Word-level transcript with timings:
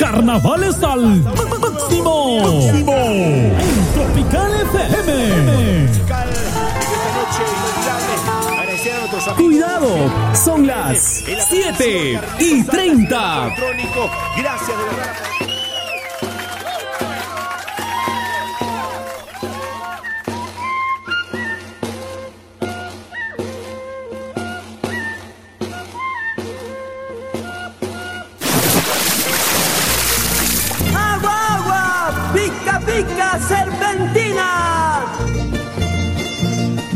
carnavales 0.00 0.82
al 0.82 1.20
máximo. 1.20 2.40
En 2.72 2.86
Tropical 3.94 4.50
FM. 4.62 5.88
Cuidado, 9.36 9.90
son 10.32 10.66
las 10.66 11.22
7 11.48 12.18
y 12.38 12.62
30. 12.64 13.54
Gracias 14.38 14.68
de 14.68 14.84
verdad. 14.84 15.39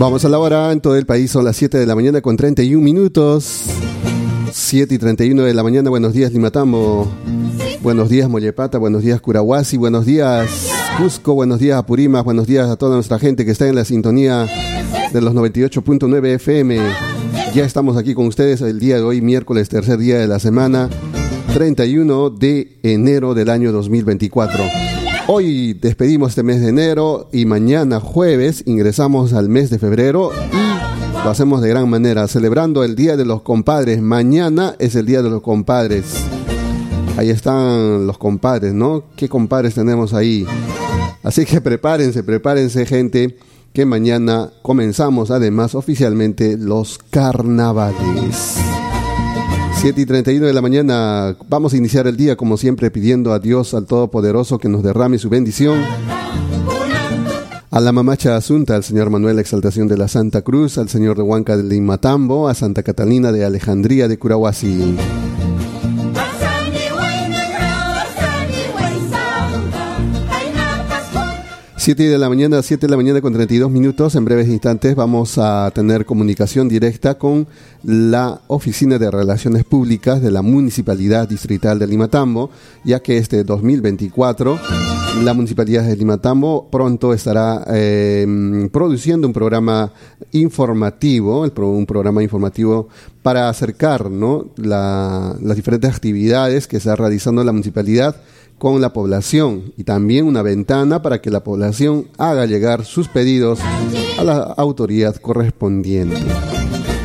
Vamos 0.05 0.23
a 0.23 0.29
la 0.29 0.39
hora, 0.39 0.71
en 0.71 0.83
todo 0.83 0.97
el 0.97 1.07
país 1.07 1.31
son 1.31 1.47
las 1.47 1.57
7 1.57 1.79
de 1.79 1.87
la 1.87 1.95
mañana 1.95 2.21
con 2.21 2.37
31 2.37 2.85
minutos. 2.85 3.63
7 4.53 4.95
y 4.95 4.99
31 4.99 5.45
de 5.45 5.55
la 5.55 5.63
mañana, 5.63 5.89
buenos 5.89 6.13
días 6.13 6.31
Limatambo, 6.31 7.09
buenos 7.81 8.11
días 8.11 8.29
Mollepata, 8.29 8.77
buenos 8.77 9.03
días 9.03 9.23
Curahuasi, 9.23 9.79
buenos 9.79 10.05
días 10.05 10.69
Cusco, 10.99 11.33
buenos 11.33 11.59
días 11.59 11.79
Apurímac, 11.79 12.23
buenos 12.23 12.47
días 12.47 12.69
a 12.69 12.77
toda 12.77 12.97
nuestra 12.97 13.19
gente 13.19 13.47
que 13.47 13.53
está 13.53 13.67
en 13.67 13.77
la 13.77 13.87
sintonía 13.87 14.47
de 15.11 15.21
los 15.23 15.33
98.9 15.33 16.35
FM. 16.35 16.81
Ya 17.55 17.65
estamos 17.65 17.97
aquí 17.97 18.13
con 18.13 18.27
ustedes 18.27 18.61
el 18.61 18.81
día 18.81 18.97
de 18.97 19.03
hoy, 19.03 19.23
miércoles, 19.23 19.71
tercer 19.71 19.97
día 19.97 20.19
de 20.19 20.29
la 20.29 20.39
semana, 20.39 20.91
31 21.55 22.29
de 22.29 22.77
enero 22.83 23.33
del 23.33 23.49
año 23.49 23.73
2024. 23.73 24.94
Hoy 25.27 25.73
despedimos 25.73 26.31
este 26.31 26.43
mes 26.43 26.61
de 26.61 26.69
enero 26.69 27.31
y 27.33 27.47
mañana 27.47 27.99
jueves 27.99 28.63
ingresamos 28.67 29.33
al 29.33 29.49
mes 29.49 29.71
de 29.71 29.79
febrero 29.79 30.31
y 30.53 31.25
lo 31.25 31.31
hacemos 31.31 31.63
de 31.63 31.71
gran 31.71 31.89
manera, 31.89 32.29
celebrando 32.29 32.85
el 32.85 32.95
Día 32.95 33.17
de 33.17 33.25
los 33.25 33.41
Compadres. 33.41 34.03
Mañana 34.03 34.77
es 34.79 34.95
el 34.97 35.07
Día 35.07 35.23
de 35.23 35.31
los 35.31 35.41
Compadres. 35.41 36.05
Ahí 37.17 37.31
están 37.31 38.07
los 38.07 38.19
compadres, 38.19 38.75
¿no? 38.75 39.05
¿Qué 39.17 39.29
compadres 39.31 39.75
tenemos 39.75 40.13
ahí? 40.13 40.47
Así 41.23 41.47
que 41.47 41.63
prepárense, 41.63 42.23
prepárense 42.23 42.85
gente, 42.85 43.39
que 43.73 43.87
mañana 43.87 44.51
comenzamos 44.61 45.31
además 45.31 45.75
oficialmente 45.75 46.59
los 46.59 46.99
carnavales. 46.99 48.59
7 49.85 50.01
y 50.01 50.07
31 50.07 50.47
de 50.47 50.55
la 50.55 50.63
mañana 50.63 51.37
vamos 51.47 51.75
a 51.75 51.77
iniciar 51.77 52.07
el 52.07 52.17
día 52.17 52.37
como 52.37 52.57
siempre 52.57 52.91
pidiendo 52.91 53.35
a 53.35 53.39
Dios 53.39 53.75
al 53.75 53.85
Todopoderoso 53.85 54.57
que 54.57 54.71
nos 54.71 54.83
derrame 54.83 55.19
su 55.19 55.29
bendición. 55.29 55.79
A 57.71 57.81
la 57.81 57.93
mamacha 57.93 58.35
Asunta, 58.35 58.77
al 58.77 58.83
señor 58.83 59.11
Manuel 59.11 59.39
Exaltación 59.39 59.87
de 59.87 59.99
la 59.99 60.09
Santa 60.09 60.41
Cruz, 60.41 60.79
al 60.79 60.89
señor 60.89 61.19
de 61.19 61.23
Huanca 61.23 61.59
de 61.59 61.65
Limatambo, 61.65 62.49
a 62.49 62.55
Santa 62.55 62.83
Catalina 62.83 63.31
de 63.31 63.45
Alejandría 63.45 64.09
de 64.09 64.19
Curahuasi. 64.19 64.97
7 71.85 72.03
de 72.09 72.17
la 72.17 72.31
mañana, 72.31 72.63
7 72.63 72.87
de 72.87 72.91
la 72.91 72.97
mañana 72.97 73.21
con 73.21 73.35
32 73.35 73.71
minutos. 73.71 74.15
En 74.15 74.25
breves 74.25 74.49
instantes 74.49 74.95
vamos 74.97 75.37
a 75.37 75.71
tener 75.75 76.07
comunicación 76.07 76.67
directa 76.67 77.19
con 77.19 77.47
la 77.83 78.41
Oficina 78.47 78.99
de 78.99 79.11
Relaciones 79.11 79.65
Públicas 79.65 80.23
de 80.23 80.31
la 80.31 80.41
Municipalidad 80.41 81.29
Distrital 81.29 81.79
de 81.79 81.87
Limatambo, 81.87 82.49
ya 82.87 83.01
que 83.01 83.19
este 83.19 83.45
2024 83.45 84.59
la 85.25 85.35
Municipalidad 85.35 85.85
de 85.85 85.95
Limatambo 85.95 86.71
pronto 86.71 87.13
estará 87.13 87.63
eh, 87.69 88.27
produciendo 88.73 89.27
un 89.27 89.35
programa 89.35 89.93
informativo, 90.33 91.43
un 91.43 91.85
programa 91.87 92.23
informativo 92.23 92.89
para 93.23 93.51
acercar 93.51 94.11
¿no? 94.11 94.47
la- 94.57 95.37
las 95.43 95.57
diferentes 95.57 95.91
actividades 95.95 96.67
que 96.67 96.79
está 96.79 96.97
realizando 96.97 97.45
la 97.45 97.53
municipalidad 97.53 98.17
con 98.59 98.81
la 98.81 98.93
población 98.93 99.73
y 99.77 99.85
también 99.85 100.27
una 100.27 100.43
ventana 100.43 101.03
para 101.03 101.21
que 101.21 101.31
la 101.31 101.45
población 101.45 102.09
haga 102.19 102.47
llegar 102.47 102.85
sus 102.85 103.09
pedidos 103.09 103.61
a 104.19 104.25
la 104.25 104.39
autoridad 104.57 105.17
correspondiente. 105.17 106.17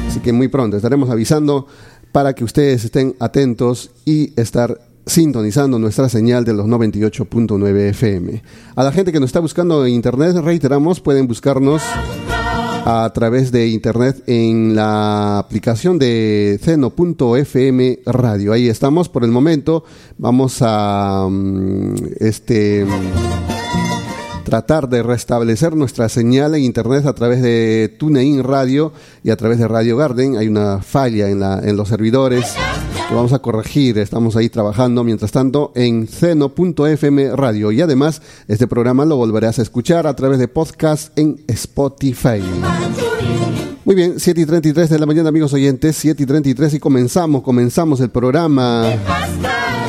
Así 0.07 0.19
que 0.19 0.33
muy 0.33 0.47
pronto 0.47 0.77
estaremos 0.77 1.09
avisando 1.09 1.67
para 2.11 2.33
que 2.33 2.43
ustedes 2.43 2.85
estén 2.85 3.15
atentos 3.19 3.91
y 4.05 4.33
estar 4.39 4.79
sintonizando 5.05 5.79
nuestra 5.79 6.07
señal 6.07 6.45
de 6.45 6.53
los 6.53 6.67
98.9 6.67 7.89
FM. 7.89 8.43
A 8.75 8.83
la 8.83 8.91
gente 8.91 9.11
que 9.11 9.19
nos 9.19 9.29
está 9.29 9.39
buscando 9.39 9.85
en 9.85 9.93
internet, 9.93 10.35
reiteramos, 10.37 11.01
pueden 11.01 11.27
buscarnos 11.27 11.81
a 12.85 13.11
través 13.13 13.51
de 13.51 13.67
internet 13.67 14.23
en 14.27 14.75
la 14.75 15.39
aplicación 15.39 15.99
de 15.99 16.59
ceno.fm 16.61 17.99
radio. 18.05 18.53
Ahí 18.53 18.69
estamos 18.69 19.09
por 19.09 19.23
el 19.23 19.31
momento. 19.31 19.83
Vamos 20.17 20.57
a 20.61 21.27
mm, 21.29 21.95
este 22.19 22.85
tratar 24.43 24.89
de 24.89 25.03
restablecer 25.03 25.75
nuestra 25.75 26.09
señal 26.09 26.55
en 26.55 26.63
internet 26.63 27.05
a 27.05 27.13
través 27.13 27.41
de 27.41 27.95
TuneIn 27.99 28.43
Radio 28.43 28.91
y 29.23 29.29
a 29.29 29.37
través 29.37 29.59
de 29.59 29.67
Radio 29.67 29.95
Garden. 29.95 30.37
Hay 30.37 30.47
una 30.47 30.81
falla 30.81 31.29
en, 31.29 31.39
la, 31.39 31.59
en 31.59 31.77
los 31.77 31.87
servidores 31.87 32.55
que 33.09 33.15
vamos 33.15 33.33
a 33.33 33.39
corregir. 33.39 33.97
Estamos 33.97 34.35
ahí 34.35 34.49
trabajando 34.49 35.03
mientras 35.03 35.31
tanto 35.31 35.71
en 35.75 36.07
ceno.fm 36.07 37.35
radio. 37.35 37.71
Y 37.71 37.81
además, 37.81 38.21
este 38.47 38.67
programa 38.67 39.03
lo 39.03 39.17
volverás 39.17 39.57
a 39.57 39.63
escuchar 39.63 40.05
a 40.05 40.15
través 40.15 40.37
de 40.37 40.47
podcast 40.47 41.17
en 41.17 41.41
Spotify. 41.47 42.39
Muy 43.83 43.95
bien, 43.95 44.19
7 44.19 44.41
y 44.41 44.45
33 44.45 44.89
de 44.89 44.99
la 44.99 45.07
mañana, 45.07 45.29
amigos 45.29 45.51
oyentes, 45.53 45.95
7 45.97 46.21
y 46.21 46.25
33 46.27 46.75
y 46.75 46.79
comenzamos, 46.79 47.41
comenzamos 47.41 47.99
el 47.99 48.11
programa. 48.11 48.85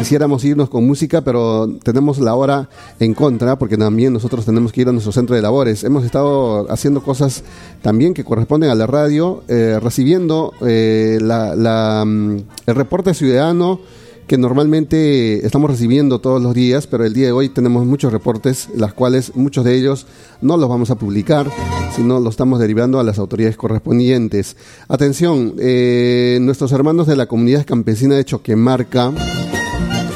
Quisiéramos 0.00 0.43
irnos 0.44 0.71
con 0.71 0.87
música, 0.87 1.21
pero 1.21 1.69
tenemos 1.83 2.19
la 2.19 2.34
hora 2.34 2.71
en 2.99 3.12
contra 3.12 3.59
porque 3.59 3.77
también 3.77 4.15
nosotros 4.15 4.47
tenemos 4.47 4.72
que 4.72 4.81
ir 4.81 4.88
a 4.88 4.93
nuestro 4.93 5.12
centro 5.12 5.37
de 5.37 5.43
labores. 5.43 5.84
Hemos 5.84 6.05
estado 6.06 6.66
haciendo 6.72 7.03
cosas 7.03 7.44
también 7.83 8.15
que 8.15 8.25
corresponden 8.25 8.71
a 8.71 8.75
la 8.75 8.87
radio, 8.87 9.43
eh, 9.47 9.78
recibiendo 9.81 10.55
eh, 10.66 11.19
la- 11.21 12.03
mm, 12.06 12.37
el 12.66 12.75
reporte 12.75 13.12
ciudadano 13.12 13.81
que 14.27 14.38
normalmente 14.38 15.44
estamos 15.44 15.71
recibiendo 15.71 16.19
todos 16.21 16.41
los 16.41 16.55
días, 16.55 16.87
pero 16.87 17.05
el 17.05 17.12
día 17.12 17.27
de 17.27 17.32
hoy 17.32 17.49
tenemos 17.50 17.84
muchos 17.84 18.11
reportes, 18.12 18.69
las 18.75 18.94
cuales 18.94 19.37
muchos 19.37 19.65
de 19.65 19.75
ellos 19.77 20.06
no 20.41 20.56
los 20.56 20.69
vamos 20.69 20.91
a 20.91 20.94
publicar, 20.94 21.50
sino 21.94 22.21
los 22.21 22.34
estamos 22.34 22.59
derivando 22.59 22.99
a 23.00 23.05
las 23.05 23.19
autoridades 23.19 23.56
correspondientes. 23.56 24.56
Atención, 24.88 25.55
eh, 25.59 26.38
nuestros 26.41 26.72
hermanos 26.72 27.06
de 27.06 27.17
la 27.17 27.27
comunidad 27.27 27.67
campesina 27.67 28.15
de 28.15 28.25
Choquemarca, 28.25 29.12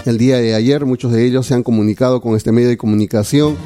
el 0.05 0.19
día 0.19 0.37
de 0.39 0.55
ayer 0.55 0.85
muchos 0.85 1.13
de 1.13 1.25
ellos 1.25 1.47
se 1.47 1.55
han 1.55 1.63
comunicado 1.63 2.21
con 2.21 2.37
este 2.37 2.53
medio 2.53 2.69
de 2.69 2.77
comunicación 2.77 3.57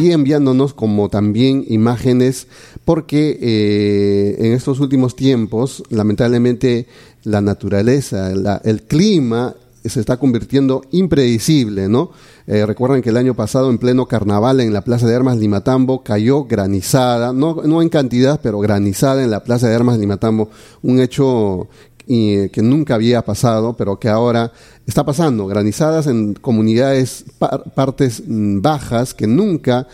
y 0.00 0.10
enviándonos 0.12 0.74
como 0.74 1.08
también 1.08 1.64
imágenes 1.68 2.46
porque 2.84 3.38
eh, 3.40 4.36
en 4.38 4.52
estos 4.52 4.80
últimos 4.80 5.14
tiempos 5.14 5.82
lamentablemente 5.90 6.86
la 7.22 7.40
naturaleza, 7.40 8.34
la- 8.34 8.60
el 8.64 8.82
clima 8.82 9.54
se 9.84 10.00
está 10.00 10.16
convirtiendo 10.16 10.80
impredecible, 10.92 11.88
¿no? 11.90 12.10
Eh, 12.46 12.64
recuerden 12.64 13.02
que 13.02 13.10
el 13.10 13.18
año 13.18 13.34
pasado, 13.34 13.68
en 13.70 13.76
pleno 13.76 14.06
carnaval, 14.06 14.60
en 14.60 14.72
la 14.72 14.80
Plaza 14.82 15.06
de 15.06 15.14
Armas 15.14 15.36
Limatambo, 15.36 16.02
cayó 16.02 16.44
granizada, 16.44 17.34
no, 17.34 17.56
no 17.66 17.82
en 17.82 17.90
cantidad, 17.90 18.40
pero 18.42 18.60
granizada 18.60 19.22
en 19.22 19.30
la 19.30 19.44
Plaza 19.44 19.68
de 19.68 19.74
Armas 19.74 19.98
Limatambo, 19.98 20.48
un 20.82 21.00
hecho 21.00 21.68
y, 22.06 22.48
que 22.50 22.62
nunca 22.62 22.94
había 22.94 23.22
pasado, 23.22 23.76
pero 23.76 23.98
que 23.98 24.08
ahora 24.08 24.52
está 24.86 25.04
pasando, 25.04 25.46
granizadas 25.46 26.06
en 26.06 26.34
comunidades, 26.34 27.24
par- 27.38 27.64
partes 27.74 28.22
mm, 28.26 28.60
bajas, 28.60 29.14
que 29.14 29.26
nunca 29.26 29.86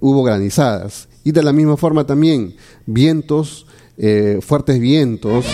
hubo 0.00 0.22
granizadas. 0.22 1.08
Y 1.24 1.32
de 1.32 1.42
la 1.42 1.52
misma 1.52 1.76
forma 1.76 2.04
también, 2.06 2.54
vientos, 2.86 3.66
eh, 3.98 4.38
fuertes 4.42 4.78
vientos, 4.78 5.44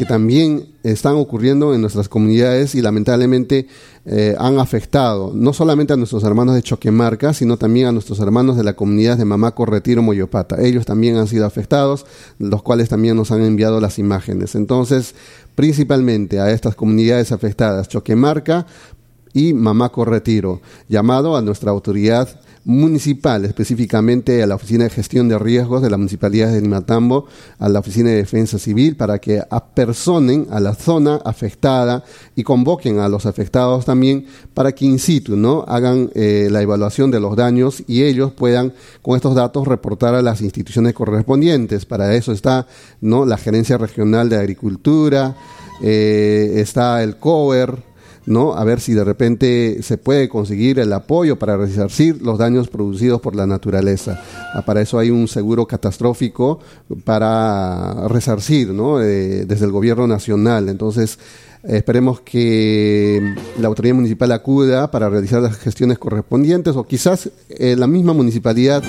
que 0.00 0.06
también 0.06 0.64
están 0.82 1.16
ocurriendo 1.16 1.74
en 1.74 1.82
nuestras 1.82 2.08
comunidades 2.08 2.74
y 2.74 2.80
lamentablemente 2.80 3.66
eh, 4.06 4.34
han 4.38 4.58
afectado 4.58 5.30
no 5.34 5.52
solamente 5.52 5.92
a 5.92 5.96
nuestros 5.98 6.24
hermanos 6.24 6.54
de 6.54 6.62
Choquemarca, 6.62 7.34
sino 7.34 7.58
también 7.58 7.86
a 7.86 7.92
nuestros 7.92 8.18
hermanos 8.18 8.56
de 8.56 8.64
la 8.64 8.72
comunidad 8.72 9.18
de 9.18 9.26
Mamaco, 9.26 9.66
Retiro, 9.66 10.00
Moyopata. 10.00 10.56
Ellos 10.62 10.86
también 10.86 11.18
han 11.18 11.26
sido 11.26 11.44
afectados, 11.44 12.06
los 12.38 12.62
cuales 12.62 12.88
también 12.88 13.14
nos 13.14 13.30
han 13.30 13.42
enviado 13.42 13.78
las 13.78 13.98
imágenes. 13.98 14.54
Entonces, 14.54 15.14
principalmente 15.54 16.40
a 16.40 16.50
estas 16.50 16.74
comunidades 16.74 17.30
afectadas, 17.30 17.86
Choquemarca 17.88 18.66
y 19.34 19.52
Mamaco 19.52 20.06
Retiro, 20.06 20.62
llamado 20.88 21.36
a 21.36 21.42
nuestra 21.42 21.72
autoridad 21.72 22.40
municipal, 22.70 23.44
específicamente 23.44 24.44
a 24.44 24.46
la 24.46 24.54
Oficina 24.54 24.84
de 24.84 24.90
Gestión 24.90 25.28
de 25.28 25.36
Riesgos 25.38 25.82
de 25.82 25.90
la 25.90 25.96
Municipalidad 25.96 26.52
de 26.52 26.60
Limatambo, 26.60 27.26
a 27.58 27.68
la 27.68 27.80
Oficina 27.80 28.10
de 28.10 28.16
Defensa 28.16 28.60
Civil, 28.60 28.94
para 28.94 29.18
que 29.18 29.42
apersonen 29.50 30.46
a 30.50 30.60
la 30.60 30.74
zona 30.74 31.16
afectada 31.24 32.04
y 32.36 32.44
convoquen 32.44 33.00
a 33.00 33.08
los 33.08 33.26
afectados 33.26 33.84
también 33.84 34.24
para 34.54 34.70
que 34.72 34.84
in 34.84 35.00
situ 35.00 35.36
¿no? 35.36 35.64
hagan 35.66 36.10
eh, 36.14 36.46
la 36.48 36.62
evaluación 36.62 37.10
de 37.10 37.18
los 37.18 37.34
daños 37.34 37.82
y 37.88 38.04
ellos 38.04 38.30
puedan 38.32 38.72
con 39.02 39.16
estos 39.16 39.34
datos 39.34 39.66
reportar 39.66 40.14
a 40.14 40.22
las 40.22 40.40
instituciones 40.40 40.94
correspondientes. 40.94 41.86
Para 41.86 42.14
eso 42.14 42.30
está 42.30 42.68
¿no? 43.00 43.26
la 43.26 43.36
Gerencia 43.36 43.78
Regional 43.78 44.28
de 44.28 44.36
Agricultura, 44.36 45.34
eh, 45.82 46.52
está 46.56 47.02
el 47.02 47.16
COER, 47.16 47.89
¿no? 48.30 48.54
A 48.54 48.64
ver 48.64 48.80
si 48.80 48.94
de 48.94 49.04
repente 49.04 49.82
se 49.82 49.98
puede 49.98 50.28
conseguir 50.28 50.78
el 50.78 50.92
apoyo 50.92 51.38
para 51.38 51.56
resarcir 51.56 52.22
los 52.22 52.38
daños 52.38 52.68
producidos 52.68 53.20
por 53.20 53.34
la 53.34 53.46
naturaleza. 53.46 54.22
Ah, 54.54 54.62
para 54.64 54.80
eso 54.80 54.98
hay 54.98 55.10
un 55.10 55.26
seguro 55.26 55.66
catastrófico 55.66 56.60
para 57.04 58.06
resarcir, 58.08 58.68
¿no? 58.68 59.02
Eh, 59.02 59.44
desde 59.46 59.64
el 59.64 59.72
gobierno 59.72 60.06
nacional. 60.06 60.68
Entonces, 60.68 61.18
esperemos 61.64 62.20
que 62.20 63.34
la 63.58 63.66
autoridad 63.66 63.96
municipal 63.96 64.30
acuda 64.32 64.90
para 64.90 65.10
realizar 65.10 65.42
las 65.42 65.58
gestiones 65.58 65.98
correspondientes 65.98 66.76
o 66.76 66.84
quizás 66.84 67.30
eh, 67.48 67.74
la 67.76 67.88
misma 67.88 68.12
municipalidad 68.12 68.82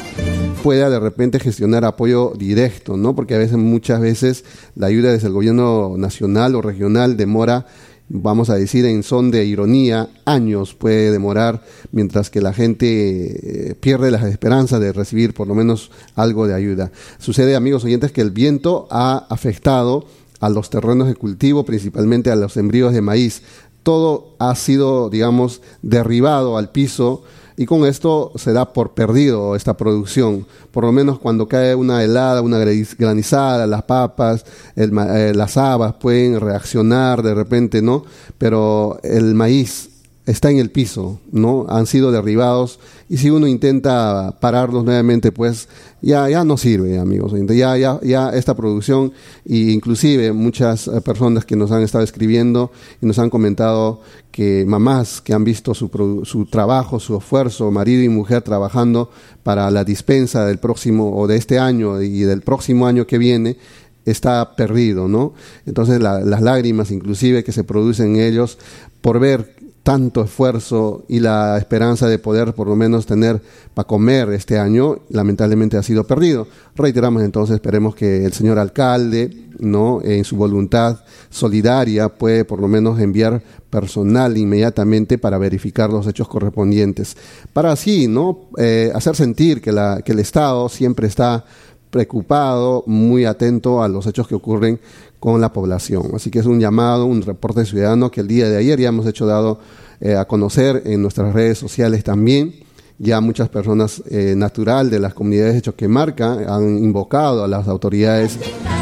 pueda 0.61 0.91
de 0.91 0.99
repente 0.99 1.39
gestionar 1.39 1.83
apoyo 1.83 2.33
directo, 2.37 2.95
¿no? 2.95 3.15
Porque 3.15 3.33
a 3.33 3.39
veces, 3.39 3.57
muchas 3.57 3.99
veces, 3.99 4.45
la 4.75 4.87
ayuda 4.87 5.11
desde 5.11 5.27
el 5.27 5.33
gobierno 5.33 5.95
nacional 5.97 6.53
o 6.53 6.61
regional 6.61 7.17
demora 7.17 7.65
vamos 8.13 8.49
a 8.49 8.55
decir 8.55 8.85
en 8.85 9.03
son 9.03 9.31
de 9.31 9.45
ironía, 9.45 10.09
años 10.25 10.73
puede 10.73 11.11
demorar 11.11 11.63
mientras 11.91 12.29
que 12.29 12.41
la 12.41 12.53
gente 12.53 13.71
eh, 13.71 13.75
pierde 13.75 14.11
las 14.11 14.23
esperanzas 14.23 14.81
de 14.81 14.91
recibir 14.91 15.33
por 15.33 15.47
lo 15.47 15.55
menos 15.55 15.91
algo 16.15 16.45
de 16.45 16.53
ayuda. 16.53 16.91
Sucede, 17.19 17.55
amigos 17.55 17.85
oyentes, 17.85 18.11
que 18.11 18.21
el 18.21 18.31
viento 18.31 18.87
ha 18.91 19.25
afectado 19.29 20.05
a 20.41 20.49
los 20.49 20.69
terrenos 20.69 21.07
de 21.07 21.15
cultivo, 21.15 21.63
principalmente 21.63 22.31
a 22.31 22.35
los 22.35 22.53
sembríos 22.53 22.93
de 22.93 23.01
maíz. 23.01 23.43
Todo 23.83 24.35
ha 24.39 24.55
sido, 24.55 25.09
digamos, 25.09 25.61
derribado 25.81 26.57
al 26.57 26.71
piso 26.71 27.23
y 27.57 27.65
con 27.65 27.85
esto 27.85 28.31
se 28.35 28.53
da 28.53 28.73
por 28.73 28.93
perdido 28.93 29.55
esta 29.55 29.75
producción. 29.77 30.45
Por 30.71 30.85
lo 30.85 30.91
menos 30.91 31.19
cuando 31.19 31.47
cae 31.47 31.75
una 31.75 32.03
helada, 32.03 32.41
una 32.41 32.57
granizada, 32.59 33.67
las 33.67 33.83
papas, 33.83 34.45
eh, 34.75 35.33
las 35.35 35.57
habas 35.57 35.93
pueden 35.93 36.39
reaccionar 36.39 37.21
de 37.21 37.35
repente, 37.35 37.81
¿no? 37.81 38.03
Pero 38.37 38.99
el 39.03 39.35
maíz 39.35 39.90
está 40.31 40.49
en 40.49 40.57
el 40.57 40.71
piso, 40.71 41.19
¿no? 41.31 41.65
Han 41.69 41.85
sido 41.85 42.11
derribados 42.11 42.79
y 43.09 43.17
si 43.17 43.29
uno 43.29 43.47
intenta 43.47 44.37
pararlos 44.39 44.85
nuevamente, 44.85 45.31
pues 45.31 45.67
ya, 46.01 46.29
ya 46.29 46.43
no 46.43 46.57
sirve, 46.57 46.97
amigos. 46.97 47.33
Ya, 47.49 47.77
ya, 47.77 47.99
ya 48.01 48.29
esta 48.29 48.55
producción, 48.55 49.11
e 49.45 49.57
inclusive 49.57 50.31
muchas 50.31 50.87
eh, 50.87 51.01
personas 51.01 51.45
que 51.45 51.55
nos 51.55 51.71
han 51.71 51.83
estado 51.83 52.03
escribiendo 52.03 52.71
y 53.01 53.05
nos 53.05 53.19
han 53.19 53.29
comentado 53.29 54.01
que 54.31 54.63
mamás 54.65 55.19
que 55.19 55.33
han 55.33 55.43
visto 55.43 55.73
su, 55.73 55.89
su 56.23 56.45
trabajo, 56.45 56.99
su 56.99 57.17
esfuerzo, 57.17 57.69
marido 57.69 58.01
y 58.01 58.09
mujer 58.09 58.41
trabajando 58.41 59.11
para 59.43 59.69
la 59.71 59.83
dispensa 59.83 60.45
del 60.45 60.59
próximo 60.59 61.17
o 61.17 61.27
de 61.27 61.35
este 61.35 61.59
año 61.59 62.01
y 62.01 62.21
del 62.21 62.41
próximo 62.41 62.87
año 62.87 63.05
que 63.05 63.17
viene, 63.17 63.57
está 64.05 64.55
perdido, 64.55 65.07
¿no? 65.07 65.33
Entonces 65.65 65.99
las 65.99 66.41
lágrimas 66.41 66.91
inclusive 66.91 67.43
que 67.43 67.51
se 67.51 67.63
producen 67.63 68.15
en 68.15 68.21
ellos 68.21 68.57
por 69.01 69.19
ver 69.19 69.61
tanto 69.83 70.23
esfuerzo 70.23 71.03
y 71.07 71.19
la 71.19 71.57
esperanza 71.57 72.07
de 72.07 72.19
poder 72.19 72.53
por 72.53 72.67
lo 72.67 72.75
menos 72.75 73.05
tener 73.05 73.41
para 73.73 73.87
comer 73.87 74.29
este 74.29 74.59
año, 74.59 74.99
lamentablemente 75.09 75.77
ha 75.77 75.83
sido 75.83 76.05
perdido. 76.05 76.47
Reiteramos 76.75 77.23
entonces, 77.23 77.55
esperemos 77.55 77.95
que 77.95 78.25
el 78.25 78.33
señor 78.33 78.59
alcalde, 78.59 79.49
¿no? 79.59 80.01
en 80.03 80.23
su 80.23 80.35
voluntad 80.35 80.99
solidaria, 81.29 82.09
puede 82.09 82.45
por 82.45 82.59
lo 82.59 82.67
menos 82.67 82.99
enviar 82.99 83.41
personal 83.69 84.37
inmediatamente 84.37 85.17
para 85.17 85.37
verificar 85.37 85.89
los 85.89 86.05
hechos 86.07 86.27
correspondientes. 86.27 87.17
Para 87.53 87.71
así, 87.71 88.07
¿no? 88.07 88.49
Eh, 88.57 88.91
hacer 88.93 89.15
sentir 89.15 89.61
que, 89.61 89.71
la, 89.71 90.01
que 90.03 90.11
el 90.11 90.19
Estado 90.19 90.69
siempre 90.69 91.07
está 91.07 91.45
preocupado, 91.89 92.83
muy 92.87 93.25
atento 93.25 93.83
a 93.83 93.89
los 93.89 94.07
hechos 94.07 94.27
que 94.27 94.35
ocurren 94.35 94.79
con 95.21 95.39
la 95.39 95.53
población. 95.53 96.13
Así 96.15 96.31
que 96.31 96.39
es 96.39 96.47
un 96.47 96.59
llamado, 96.59 97.05
un 97.05 97.21
reporte 97.21 97.63
ciudadano 97.63 98.09
que 98.09 98.21
el 98.21 98.27
día 98.27 98.49
de 98.49 98.57
ayer 98.57 98.79
ya 98.79 98.89
hemos 98.89 99.05
hecho 99.05 99.27
dado 99.27 99.59
eh, 100.01 100.15
a 100.15 100.25
conocer 100.25 100.81
en 100.83 101.03
nuestras 101.03 101.31
redes 101.31 101.59
sociales 101.59 102.03
también. 102.03 102.55
Ya 102.97 103.21
muchas 103.21 103.47
personas 103.47 104.01
eh, 104.09 104.33
natural 104.35 104.89
de 104.89 104.99
las 104.99 105.13
comunidades 105.13 105.53
de 105.53 105.61
Choquemarca 105.61 106.33
han 106.47 106.79
invocado 106.79 107.43
a 107.43 107.47
las 107.47 107.67
autoridades 107.67 108.39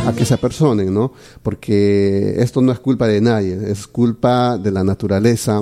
a 0.08 0.14
que 0.14 0.24
se 0.24 0.34
apersonen, 0.34 0.94
¿no? 0.94 1.12
Porque 1.44 2.36
esto 2.38 2.62
no 2.62 2.72
es 2.72 2.80
culpa 2.80 3.06
de 3.06 3.20
nadie, 3.20 3.60
es 3.70 3.86
culpa 3.86 4.58
de 4.58 4.72
la 4.72 4.86
naturaleza, 4.86 5.62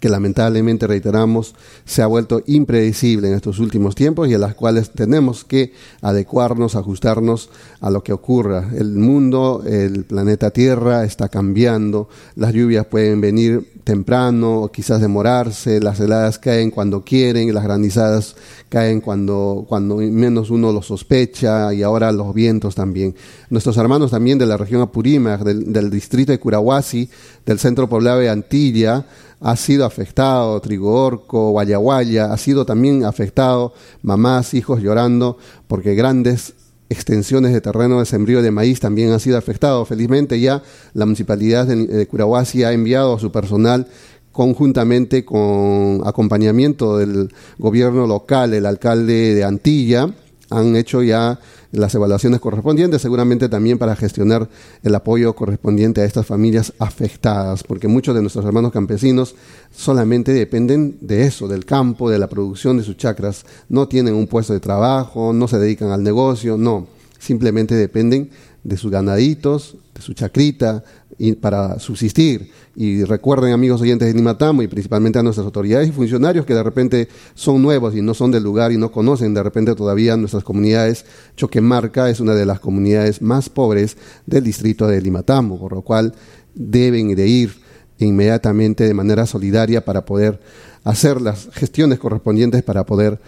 que 0.00 0.08
lamentablemente, 0.08 0.86
reiteramos, 0.86 1.54
se 1.84 2.02
ha 2.02 2.06
vuelto 2.06 2.42
impredecible 2.46 3.28
en 3.28 3.34
estos 3.34 3.58
últimos 3.58 3.94
tiempos 3.94 4.28
y 4.28 4.34
a 4.34 4.38
las 4.38 4.54
cuales 4.54 4.90
tenemos 4.90 5.44
que 5.44 5.72
adecuarnos, 6.02 6.76
ajustarnos 6.76 7.50
a 7.80 7.90
lo 7.90 8.02
que 8.02 8.12
ocurra. 8.12 8.70
El 8.76 8.94
mundo, 8.94 9.62
el 9.66 10.04
planeta 10.04 10.50
Tierra 10.50 11.04
está 11.04 11.28
cambiando, 11.28 12.08
las 12.34 12.52
lluvias 12.52 12.86
pueden 12.86 13.20
venir 13.20 13.76
temprano 13.86 14.68
quizás 14.72 15.00
demorarse, 15.00 15.80
las 15.80 16.00
heladas 16.00 16.40
caen 16.40 16.72
cuando 16.72 17.02
quieren, 17.02 17.54
las 17.54 17.62
granizadas 17.62 18.34
caen 18.68 19.00
cuando, 19.00 19.64
cuando 19.68 19.98
menos 19.98 20.50
uno 20.50 20.72
lo 20.72 20.82
sospecha 20.82 21.72
y 21.72 21.84
ahora 21.84 22.10
los 22.10 22.34
vientos 22.34 22.74
también. 22.74 23.14
Nuestros 23.48 23.76
hermanos 23.76 24.10
también 24.10 24.38
de 24.38 24.46
la 24.46 24.56
región 24.56 24.82
Apurímac, 24.82 25.42
del, 25.42 25.72
del 25.72 25.88
distrito 25.88 26.32
de 26.32 26.40
Curahuasi, 26.40 27.08
del 27.44 27.60
centro 27.60 27.88
poblado 27.88 28.18
de 28.18 28.28
Antilla, 28.28 29.06
ha 29.40 29.56
sido 29.56 29.84
afectado, 29.84 30.60
Trigorco, 30.60 31.50
Guayaguaya, 31.50 32.32
ha 32.32 32.36
sido 32.38 32.64
también 32.64 33.04
afectado, 33.04 33.74
mamás, 34.02 34.54
hijos 34.54 34.80
llorando, 34.82 35.38
porque 35.68 35.94
grandes 35.94 36.54
extensiones 36.88 37.52
de 37.52 37.60
terreno 37.60 37.98
de 37.98 38.06
sembrío 38.06 38.42
de 38.42 38.50
maíz 38.50 38.80
también 38.80 39.12
han 39.12 39.20
sido 39.20 39.38
afectados. 39.38 39.88
Felizmente 39.88 40.40
ya 40.40 40.62
la 40.94 41.04
municipalidad 41.04 41.66
de, 41.66 42.06
Curahuasi 42.06 42.64
ha 42.64 42.72
enviado 42.72 43.14
a 43.14 43.20
su 43.20 43.30
personal 43.30 43.86
conjuntamente 44.32 45.24
con 45.24 46.02
acompañamiento 46.04 46.98
del 46.98 47.32
gobierno 47.58 48.06
local, 48.06 48.52
el 48.54 48.66
alcalde 48.66 49.34
de 49.34 49.44
Antilla, 49.44 50.10
han 50.50 50.76
hecho 50.76 51.02
ya 51.02 51.40
las 51.72 51.94
evaluaciones 51.94 52.40
correspondientes, 52.40 53.02
seguramente 53.02 53.48
también 53.48 53.78
para 53.78 53.96
gestionar 53.96 54.48
el 54.82 54.94
apoyo 54.94 55.34
correspondiente 55.34 56.00
a 56.00 56.04
estas 56.04 56.26
familias 56.26 56.72
afectadas, 56.78 57.62
porque 57.62 57.88
muchos 57.88 58.14
de 58.14 58.22
nuestros 58.22 58.44
hermanos 58.44 58.72
campesinos 58.72 59.34
solamente 59.74 60.32
dependen 60.32 60.98
de 61.00 61.26
eso, 61.26 61.48
del 61.48 61.64
campo, 61.64 62.08
de 62.10 62.18
la 62.18 62.28
producción 62.28 62.78
de 62.78 62.84
sus 62.84 62.96
chacras, 62.96 63.44
no 63.68 63.88
tienen 63.88 64.14
un 64.14 64.26
puesto 64.26 64.52
de 64.52 64.60
trabajo, 64.60 65.32
no 65.32 65.48
se 65.48 65.58
dedican 65.58 65.90
al 65.90 66.02
negocio, 66.02 66.56
no, 66.56 66.86
simplemente 67.18 67.74
dependen 67.74 68.30
de 68.64 68.76
sus 68.76 68.90
ganaditos, 68.90 69.76
de 69.94 70.02
su 70.02 70.14
chacrita, 70.14 70.82
y 71.18 71.32
para 71.32 71.78
subsistir. 71.78 72.50
Y 72.78 73.04
recuerden, 73.04 73.54
amigos 73.54 73.80
oyentes 73.80 74.06
de 74.06 74.12
Nimatamo, 74.12 74.60
y 74.60 74.68
principalmente 74.68 75.18
a 75.18 75.22
nuestras 75.22 75.46
autoridades 75.46 75.88
y 75.88 75.92
funcionarios 75.92 76.44
que 76.44 76.52
de 76.52 76.62
repente 76.62 77.08
son 77.34 77.62
nuevos 77.62 77.96
y 77.96 78.02
no 78.02 78.12
son 78.12 78.30
del 78.30 78.42
lugar 78.42 78.70
y 78.70 78.76
no 78.76 78.92
conocen 78.92 79.32
de 79.32 79.42
repente 79.42 79.74
todavía 79.74 80.14
nuestras 80.18 80.44
comunidades. 80.44 81.06
Choquemarca 81.36 82.10
es 82.10 82.20
una 82.20 82.34
de 82.34 82.44
las 82.44 82.60
comunidades 82.60 83.22
más 83.22 83.48
pobres 83.48 83.96
del 84.26 84.44
distrito 84.44 84.86
de 84.86 85.00
Limatambo, 85.00 85.58
por 85.58 85.72
lo 85.72 85.80
cual 85.80 86.14
deben 86.54 87.14
de 87.14 87.26
ir 87.26 87.56
inmediatamente 87.96 88.84
de 88.84 88.92
manera 88.92 89.24
solidaria 89.24 89.82
para 89.82 90.04
poder 90.04 90.38
hacer 90.84 91.22
las 91.22 91.48
gestiones 91.52 91.98
correspondientes 91.98 92.62
para 92.62 92.84
poder 92.84 93.18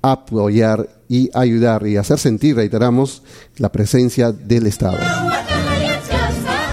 apoyar 0.00 0.88
y 1.08 1.28
ayudar 1.34 1.86
y 1.88 1.96
hacer 1.96 2.20
sentir, 2.20 2.54
reiteramos, 2.54 3.24
la 3.56 3.72
presencia 3.72 4.30
del 4.30 4.68
Estado. 4.68 4.98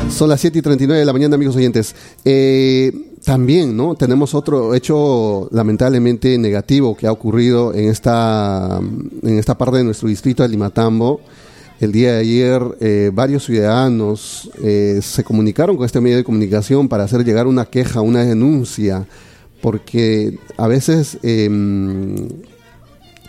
Son 0.10 0.28
las 0.28 0.42
7 0.42 0.60
y 0.60 0.62
39 0.62 1.00
de 1.00 1.06
la 1.06 1.14
mañana, 1.14 1.36
amigos 1.36 1.56
oyentes. 1.56 1.96
Eh, 2.26 2.92
también, 3.24 3.78
¿no? 3.78 3.96
Tenemos 3.96 4.34
otro 4.34 4.74
hecho 4.74 5.48
lamentablemente 5.52 6.38
negativo 6.38 6.98
que 6.98 7.08
ha 7.08 7.12
ocurrido 7.12 7.74
en 7.74 7.90
esta, 7.90 8.80
en 8.80 9.38
esta 9.38 9.58
parte 9.58 9.78
de 9.78 9.84
nuestro 9.84 10.10
distrito 10.10 10.44
de 10.44 10.50
Limatambo. 10.50 11.22
El 11.80 11.92
día 11.92 12.14
de 12.14 12.20
ayer 12.20 12.62
eh, 12.82 13.12
varios 13.14 13.46
ciudadanos 13.46 14.50
eh, 14.64 15.00
se 15.02 15.24
comunicaron 15.24 15.78
con 15.78 15.86
este 15.86 16.02
medio 16.02 16.18
de 16.18 16.24
comunicación 16.24 16.90
para 16.90 17.04
hacer 17.04 17.24
llegar 17.24 17.48
una 17.48 17.66
queja, 17.66 18.02
una 18.02 18.26
denuncia, 18.26 19.08
porque 19.62 20.38
a 20.58 20.68
veces, 20.68 21.18
em, 21.24 22.28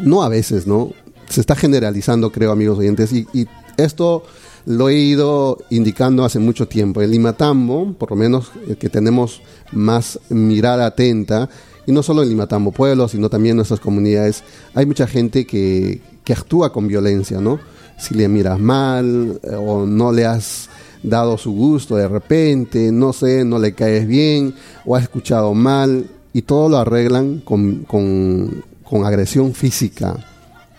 no 0.01 0.23
a 0.23 0.29
veces, 0.29 0.67
¿no? 0.67 0.93
Se 1.29 1.41
está 1.41 1.55
generalizando, 1.55 2.33
creo, 2.33 2.51
amigos 2.51 2.79
oyentes, 2.79 3.13
y, 3.13 3.27
y 3.33 3.47
esto 3.77 4.25
lo 4.67 4.89
he 4.89 4.95
ido 4.95 5.59
indicando 5.71 6.25
hace 6.25 6.39
mucho 6.39 6.69
tiempo. 6.69 7.01
El 7.01 7.11
Limatambo, 7.11 7.95
por 7.95 8.11
lo 8.11 8.17
menos 8.17 8.51
el 8.69 8.77
que 8.77 8.89
tenemos 8.89 9.43
más 9.73 10.19
mirada 10.29 10.87
atenta, 10.87 11.49
y 11.87 11.93
no 11.93 12.03
solo 12.03 12.23
en 12.23 12.29
Limatambo 12.29 12.73
Pueblo, 12.73 13.09
sino 13.09 13.29
también 13.29 13.53
en 13.53 13.57
nuestras 13.57 13.81
comunidades, 13.81 14.45
hay 14.75 14.87
mucha 14.87 15.07
gente 15.07 15.47
que, 15.47 16.01
que 16.25 16.33
actúa 16.33 16.73
con 16.73 16.87
violencia, 16.89 17.41
¿no? 17.41 17.59
Si 17.99 18.15
le 18.15 18.29
miras 18.29 18.59
mal 18.59 19.41
eh, 19.43 19.55
o 19.55 19.87
no 19.87 20.13
le 20.13 20.27
has 20.27 20.69
dado 21.03 21.39
su 21.39 21.53
gusto 21.53 21.97
de 21.97 22.09
repente, 22.09 22.93
no 22.93 23.13
sé, 23.13 23.45
no 23.45 23.59
le 23.59 23.75
caes 23.75 24.07
bien 24.07 24.55
o 24.85 24.97
has 24.97 25.05
escuchado 25.05 25.55
mal 25.55 26.07
y 26.33 26.43
todo 26.43 26.69
lo 26.69 26.79
arreglan 26.79 27.41
con, 27.41 27.85
con, 27.85 28.63
con 28.85 29.05
agresión 29.05 29.55
física, 29.55 30.17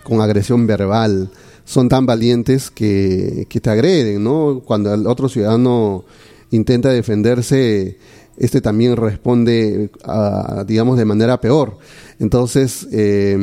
con 0.04 0.20
agresión 0.20 0.66
verbal. 0.66 1.30
Son 1.64 1.88
tan 1.88 2.06
valientes 2.06 2.70
que, 2.70 3.46
que 3.48 3.60
te 3.60 3.70
agreden, 3.70 4.24
¿no? 4.24 4.62
Cuando 4.64 4.92
el 4.92 5.06
otro 5.06 5.28
ciudadano 5.28 6.04
intenta 6.50 6.90
defenderse, 6.90 7.96
este 8.36 8.60
también 8.60 8.96
responde, 8.96 9.90
a, 10.04 10.64
digamos, 10.66 10.98
de 10.98 11.04
manera 11.04 11.40
peor. 11.40 11.78
Entonces, 12.18 12.88
eh, 12.92 13.36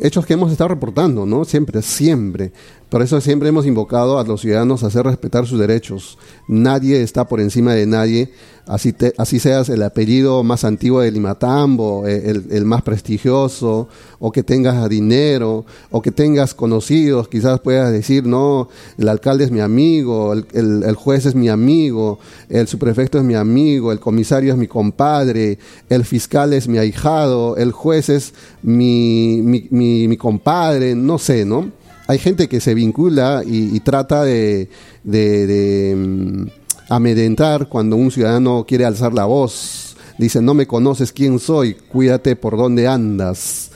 hechos 0.00 0.26
que 0.26 0.34
hemos 0.34 0.52
estado 0.52 0.68
reportando, 0.68 1.26
¿no? 1.26 1.44
Siempre, 1.44 1.82
siempre. 1.82 2.52
Por 2.90 3.02
eso 3.02 3.20
siempre 3.20 3.48
hemos 3.48 3.66
invocado 3.66 4.18
a 4.18 4.24
los 4.24 4.40
ciudadanos 4.40 4.82
a 4.82 4.88
hacer 4.88 5.04
respetar 5.06 5.46
sus 5.46 5.60
derechos. 5.60 6.18
Nadie 6.48 7.02
está 7.02 7.24
por 7.24 7.40
encima 7.40 7.72
de 7.72 7.86
nadie, 7.86 8.32
así, 8.66 8.92
así 9.16 9.38
seas 9.38 9.68
el 9.68 9.84
apellido 9.84 10.42
más 10.42 10.64
antiguo 10.64 11.00
de 11.00 11.12
Limatambo, 11.12 12.04
eh, 12.08 12.42
el, 12.50 12.64
más 12.64 12.82
prestigioso, 12.82 13.86
o 14.18 14.32
que 14.32 14.42
tengas 14.42 14.88
dinero, 14.88 15.64
o 15.92 16.02
que 16.02 16.10
tengas 16.10 16.52
conocidos, 16.52 17.28
quizás 17.28 17.60
puedas 17.60 17.92
decir, 17.92 18.26
no, 18.26 18.68
el 18.98 19.08
alcalde 19.08 19.44
es 19.44 19.52
mi 19.52 19.60
amigo, 19.60 20.32
el, 20.32 20.94
juez 20.96 21.26
es 21.26 21.36
mi 21.36 21.48
amigo, 21.48 22.18
el 22.48 22.66
subprefecto 22.66 23.18
es 23.18 23.24
mi 23.24 23.36
amigo, 23.36 23.92
el 23.92 24.00
comisario 24.00 24.52
es 24.52 24.58
mi 24.58 24.66
compadre, 24.66 25.60
el 25.88 26.04
fiscal 26.04 26.52
es 26.54 26.66
mi 26.66 26.78
ahijado, 26.78 27.56
el 27.56 27.70
juez 27.70 28.08
es 28.08 28.34
mi, 28.62 29.42
mi, 29.42 30.08
mi 30.08 30.16
compadre, 30.16 30.96
no 30.96 31.18
sé, 31.18 31.44
¿no? 31.44 31.78
Hay 32.10 32.18
gente 32.18 32.48
que 32.48 32.60
se 32.60 32.74
vincula 32.74 33.44
y, 33.46 33.78
trata 33.78 34.24
de, 34.24 34.68
de, 35.04 35.94
mm, 35.96 36.46
amedrentar 36.88 37.68
cuando 37.68 37.94
un 37.94 38.10
ciudadano 38.10 38.64
quiere 38.66 38.84
alzar 38.84 39.14
la 39.14 39.26
voz. 39.26 39.96
Dice, 40.18 40.42
no 40.42 40.52
me 40.52 40.66
conoces 40.66 41.12
quién 41.12 41.38
soy, 41.38 41.74
cuídate 41.74 42.34
por 42.34 42.56
dónde 42.56 42.88
andas. 42.88 43.70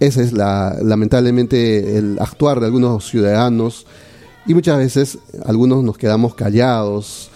Ese 0.00 0.22
es 0.22 0.32
la, 0.32 0.78
lamentablemente 0.82 1.98
el 1.98 2.16
actuar 2.20 2.58
de 2.58 2.66
algunos 2.66 3.06
ciudadanos 3.06 3.86
y 4.46 4.54
muchas 4.54 4.78
veces 4.78 5.18
algunos 5.44 5.84
nos 5.84 5.98
quedamos 5.98 6.34
callados 6.34 7.30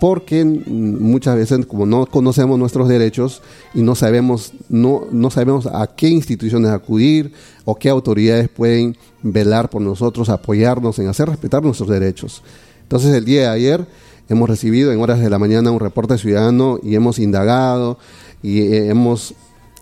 porque 0.00 0.44
muchas 0.44 1.36
veces 1.36 1.64
como 1.64 1.86
no 1.86 2.06
conocemos 2.06 2.58
nuestros 2.58 2.88
derechos 2.88 3.40
y 3.72 3.82
no 3.82 3.94
sabemos 3.94 4.52
no, 4.68 5.02
no 5.12 5.30
sabemos 5.30 5.66
a 5.66 5.86
qué 5.94 6.08
instituciones 6.08 6.72
acudir 6.72 7.32
o 7.64 7.76
qué 7.76 7.88
autoridades 7.88 8.48
pueden 8.48 8.96
velar 9.22 9.70
por 9.70 9.82
nosotros, 9.82 10.28
apoyarnos 10.28 10.98
en 10.98 11.08
hacer 11.08 11.28
respetar 11.28 11.62
nuestros 11.62 11.88
derechos. 11.88 12.42
Entonces 12.82 13.14
el 13.14 13.24
día 13.24 13.42
de 13.42 13.48
ayer 13.48 13.86
hemos 14.28 14.48
recibido 14.48 14.92
en 14.92 15.00
horas 15.00 15.20
de 15.20 15.30
la 15.30 15.38
mañana 15.38 15.70
un 15.70 15.80
reporte 15.80 16.18
ciudadano 16.18 16.78
y 16.82 16.94
hemos 16.94 17.18
indagado 17.18 17.98
y 18.42 18.60
eh, 18.60 18.88
hemos 18.88 19.34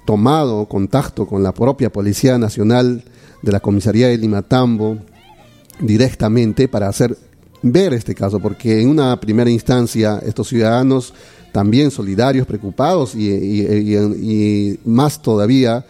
tomado 0.04 0.66
contacto 0.66 1.26
con 1.26 1.42
la 1.42 1.52
propia 1.52 1.90
Policía 1.90 2.38
Nacional 2.38 3.04
de 3.42 3.52
la 3.52 3.60
Comisaría 3.60 4.08
de 4.08 4.18
Limatambo 4.18 4.98
directamente 5.80 6.68
para 6.68 6.88
hacer 6.88 7.16
ver 7.62 7.92
este 7.94 8.14
caso, 8.14 8.40
porque 8.40 8.80
en 8.80 8.88
una 8.88 9.18
primera 9.20 9.50
instancia 9.50 10.20
estos 10.24 10.48
ciudadanos 10.48 11.12
también 11.52 11.90
solidarios, 11.90 12.46
preocupados 12.46 13.14
y, 13.14 14.78
más 14.84 15.20
todavía 15.20 15.84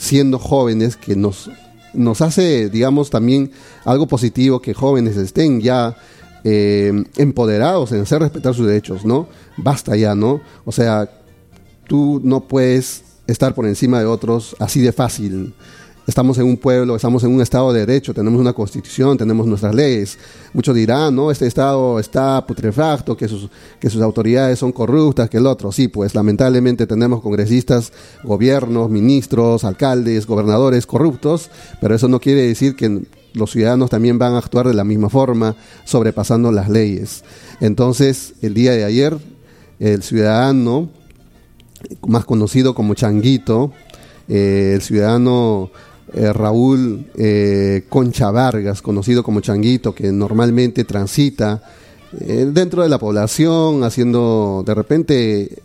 siendo 0.00 0.38
jóvenes 0.38 0.96
que 0.96 1.14
nos, 1.14 1.50
nos 1.92 2.22
hace, 2.22 2.70
digamos, 2.70 3.10
también 3.10 3.52
algo 3.84 4.08
positivo 4.08 4.62
que 4.62 4.72
jóvenes 4.72 5.18
estén 5.18 5.60
ya 5.60 5.94
eh, 6.42 7.04
empoderados 7.18 7.92
en 7.92 8.00
hacer 8.00 8.22
respetar 8.22 8.54
sus 8.54 8.66
derechos, 8.66 9.04
¿no? 9.04 9.28
Basta 9.58 9.94
ya, 9.96 10.14
¿no? 10.14 10.40
O 10.64 10.72
sea, 10.72 11.10
tú 11.86 12.18
no 12.24 12.40
puedes 12.40 13.02
estar 13.26 13.54
por 13.54 13.66
encima 13.66 14.00
de 14.00 14.06
otros 14.06 14.56
así 14.58 14.80
de 14.80 14.92
fácil 14.92 15.52
estamos 16.06 16.38
en 16.38 16.46
un 16.46 16.56
pueblo, 16.56 16.96
estamos 16.96 17.22
en 17.24 17.34
un 17.34 17.40
Estado 17.40 17.72
de 17.72 17.86
Derecho, 17.86 18.14
tenemos 18.14 18.40
una 18.40 18.52
constitución, 18.52 19.16
tenemos 19.16 19.46
nuestras 19.46 19.74
leyes. 19.74 20.18
Muchos 20.52 20.74
dirán, 20.74 21.14
no, 21.14 21.30
este 21.30 21.46
Estado 21.46 21.98
está 21.98 22.44
putrefacto, 22.46 23.16
que 23.16 23.28
sus, 23.28 23.48
que 23.78 23.90
sus 23.90 24.02
autoridades 24.02 24.58
son 24.58 24.72
corruptas, 24.72 25.30
que 25.30 25.36
el 25.36 25.46
otro. 25.46 25.72
Sí, 25.72 25.88
pues 25.88 26.14
lamentablemente 26.14 26.86
tenemos 26.86 27.20
congresistas, 27.20 27.92
gobiernos, 28.24 28.90
ministros, 28.90 29.64
alcaldes, 29.64 30.26
gobernadores 30.26 30.86
corruptos, 30.86 31.50
pero 31.80 31.94
eso 31.94 32.08
no 32.08 32.20
quiere 32.20 32.42
decir 32.42 32.76
que 32.76 33.02
los 33.32 33.52
ciudadanos 33.52 33.90
también 33.90 34.18
van 34.18 34.34
a 34.34 34.38
actuar 34.38 34.66
de 34.66 34.74
la 34.74 34.84
misma 34.84 35.08
forma, 35.08 35.56
sobrepasando 35.84 36.50
las 36.52 36.68
leyes. 36.68 37.22
Entonces, 37.60 38.34
el 38.42 38.54
día 38.54 38.72
de 38.72 38.84
ayer, 38.84 39.16
el 39.78 40.02
ciudadano, 40.02 40.90
más 42.06 42.24
conocido 42.24 42.74
como 42.74 42.94
Changuito, 42.94 43.72
eh, 44.28 44.72
el 44.74 44.82
ciudadano 44.82 45.70
eh, 46.12 46.32
Raúl 46.32 47.06
eh, 47.16 47.84
Concha 47.88 48.30
Vargas, 48.30 48.82
conocido 48.82 49.22
como 49.22 49.40
Changuito, 49.40 49.94
que 49.94 50.10
normalmente 50.10 50.84
transita 50.84 51.62
eh, 52.20 52.48
dentro 52.52 52.82
de 52.82 52.88
la 52.88 52.98
población, 52.98 53.84
haciendo, 53.84 54.64
de 54.66 54.74
repente, 54.74 55.62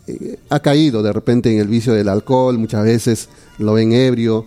ha 0.48 0.60
caído 0.60 1.02
de 1.02 1.12
repente 1.12 1.52
en 1.52 1.58
el 1.58 1.66
vicio 1.66 1.92
del 1.92 2.08
alcohol, 2.08 2.58
muchas 2.58 2.84
veces 2.84 3.28
lo 3.58 3.72
ven 3.72 3.92
ebrio, 3.92 4.46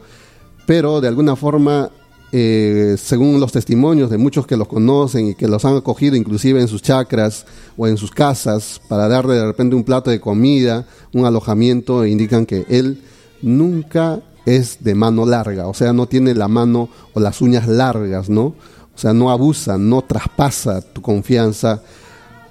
pero 0.66 1.02
de 1.02 1.10
alguna 1.10 1.36
forma, 1.36 1.92
según 2.32 3.40
los 3.40 3.52
testimonios 3.52 4.12
de 4.12 4.20
muchos 4.20 4.46
que 4.46 4.56
los 4.56 4.68
conocen 4.68 5.30
y 5.30 5.36
que 5.36 5.48
los 5.48 5.66
han 5.66 5.76
acogido 5.78 6.16
inclusive 6.16 6.62
en 6.62 6.68
sus 6.68 6.84
chacras 6.84 7.48
o 7.76 7.88
en 7.88 7.98
sus 7.98 8.12
casas 8.12 8.80
para 8.88 9.08
darle 9.08 9.34
de 9.34 9.46
repente 9.48 9.76
un 9.76 9.84
plato 9.84 10.12
de 10.12 10.22
comida, 10.22 10.86
un 11.12 11.26
alojamiento, 11.26 12.06
indican 12.06 12.46
que 12.46 12.66
él 12.70 13.02
nunca 13.42 14.22
es 14.46 14.84
de 14.84 14.96
mano 14.96 15.26
larga, 15.26 15.68
o 15.68 15.74
sea, 15.74 15.94
no 15.94 16.08
tiene 16.08 16.34
la 16.34 16.48
mano 16.48 16.90
o 17.14 17.20
las 17.20 17.42
uñas 17.42 17.68
largas, 17.68 18.30
¿no? 18.30 18.56
O 18.96 18.98
sea, 19.02 19.14
no 19.14 19.32
abusa, 19.32 19.78
no 19.78 20.02
traspasa 20.02 20.82
tu 20.82 21.02
confianza 21.02 21.82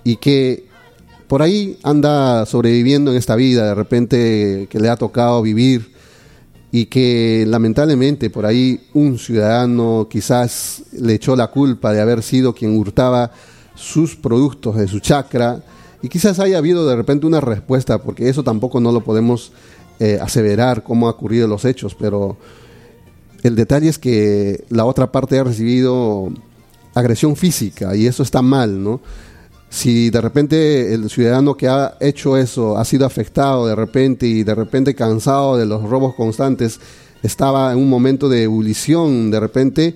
y 0.05 0.17
que 0.17 0.67
por 1.27 1.43
ahí 1.43 1.79
anda 1.83 2.47
sobreviviendo 2.47 3.11
en 3.11 3.19
esta 3.19 3.37
vida, 3.37 3.67
de 3.67 3.75
repente 3.75 4.67
que 4.71 4.81
le 4.81 4.89
ha 4.89 4.97
tocado 4.97 5.43
vivir 5.43 5.93
y 6.71 6.87
que 6.87 7.45
lamentablemente 7.47 8.31
por 8.31 8.47
ahí 8.47 8.81
un 8.95 9.19
ciudadano 9.19 10.09
quizás 10.11 10.83
le 10.93 11.15
echó 11.15 11.37
la 11.37 11.49
culpa 11.49 11.93
de 11.93 12.01
haber 12.01 12.23
sido 12.23 12.55
quien 12.55 12.77
hurtaba 12.79 13.31
sus 13.75 14.17
productos 14.17 14.77
de 14.77 14.89
su 14.89 15.01
chacra 15.01 15.63
y 16.03 16.09
quizás 16.09 16.39
haya 16.39 16.59
habido 16.59 16.87
de 16.87 16.97
repente 16.97 17.27
una 17.27 17.41
respuesta, 17.41 17.99
porque 17.99 18.29
eso 18.29 18.43
tampoco 18.45 18.81
no 18.81 18.93
lo 18.93 19.03
podemos 19.03 19.53
eh, 20.01 20.19
aseverar 20.21 20.83
cómo 20.83 21.09
ha 21.09 21.13
ocurrido 21.13 21.49
los 21.49 21.65
hechos, 21.65 21.95
pero 21.95 22.37
el 23.43 23.57
detalle 23.57 23.89
es 23.89 23.99
que 23.99 24.65
la 24.69 24.85
otra 24.85 25.13
parte 25.13 25.39
ha 25.39 25.45
recibido 25.45 26.31
agresión 26.95 27.37
física 27.37 27.95
y 27.95 28.07
eso 28.07 28.23
está 28.23 28.43
mal, 28.43 28.83
¿no? 28.83 29.01
Si 29.71 30.09
de 30.11 30.21
repente 30.21 30.95
el 30.95 31.11
ciudadano 31.11 31.57
que 31.57 31.69
ha 31.69 31.97
hecho 32.01 32.37
eso 32.37 32.79
ha 32.79 32.85
sido 32.85 33.05
afectado 33.05 33.67
de 33.67 33.75
repente 33.75 34.27
y 34.27 34.43
de 34.43 34.55
repente 34.55 34.95
cansado 34.95 35.57
de 35.57 35.67
los 35.67 35.83
robos 35.83 36.15
constantes, 36.15 36.81
estaba 37.23 37.73
en 37.73 37.79
un 37.79 37.91
momento 37.91 38.29
de 38.29 38.45
ebullición 38.45 39.31
de 39.31 39.41
repente, 39.41 39.95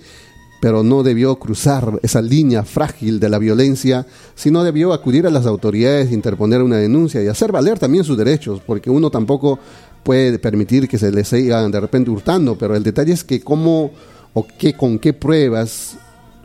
pero 0.61 0.83
no 0.83 1.03
debió 1.03 1.37
cruzar 1.37 1.99
esa 2.03 2.21
línea 2.21 2.65
frágil 2.65 3.19
de 3.19 3.29
la 3.31 3.39
violencia, 3.39 4.07
sino 4.35 4.63
debió 4.63 4.93
acudir 4.93 5.27
a 5.27 5.31
las 5.31 5.47
autoridades, 5.47 6.13
interponer 6.13 6.63
una 6.63 6.77
denuncia 6.77 7.23
y 7.23 7.29
hacer 7.29 7.51
valer 7.51 7.79
también 7.79 8.05
sus 8.05 8.19
derechos, 8.19 8.61
porque 8.65 8.91
uno 8.91 9.11
tampoco 9.11 9.59
puede 10.03 10.39
permitir 10.39 10.89
que 10.89 10.99
se 10.99 11.11
les 11.11 11.29
sigan 11.29 11.71
de 11.71 11.81
repente 11.81 12.11
hurtando, 12.11 12.57
pero 12.57 12.75
el 12.75 12.83
detalle 12.83 13.13
es 13.13 13.25
que 13.25 13.41
cómo 13.41 13.91
o 14.35 14.47
qué, 14.59 14.75
con 14.75 14.99
qué 14.99 15.13
pruebas 15.13 15.97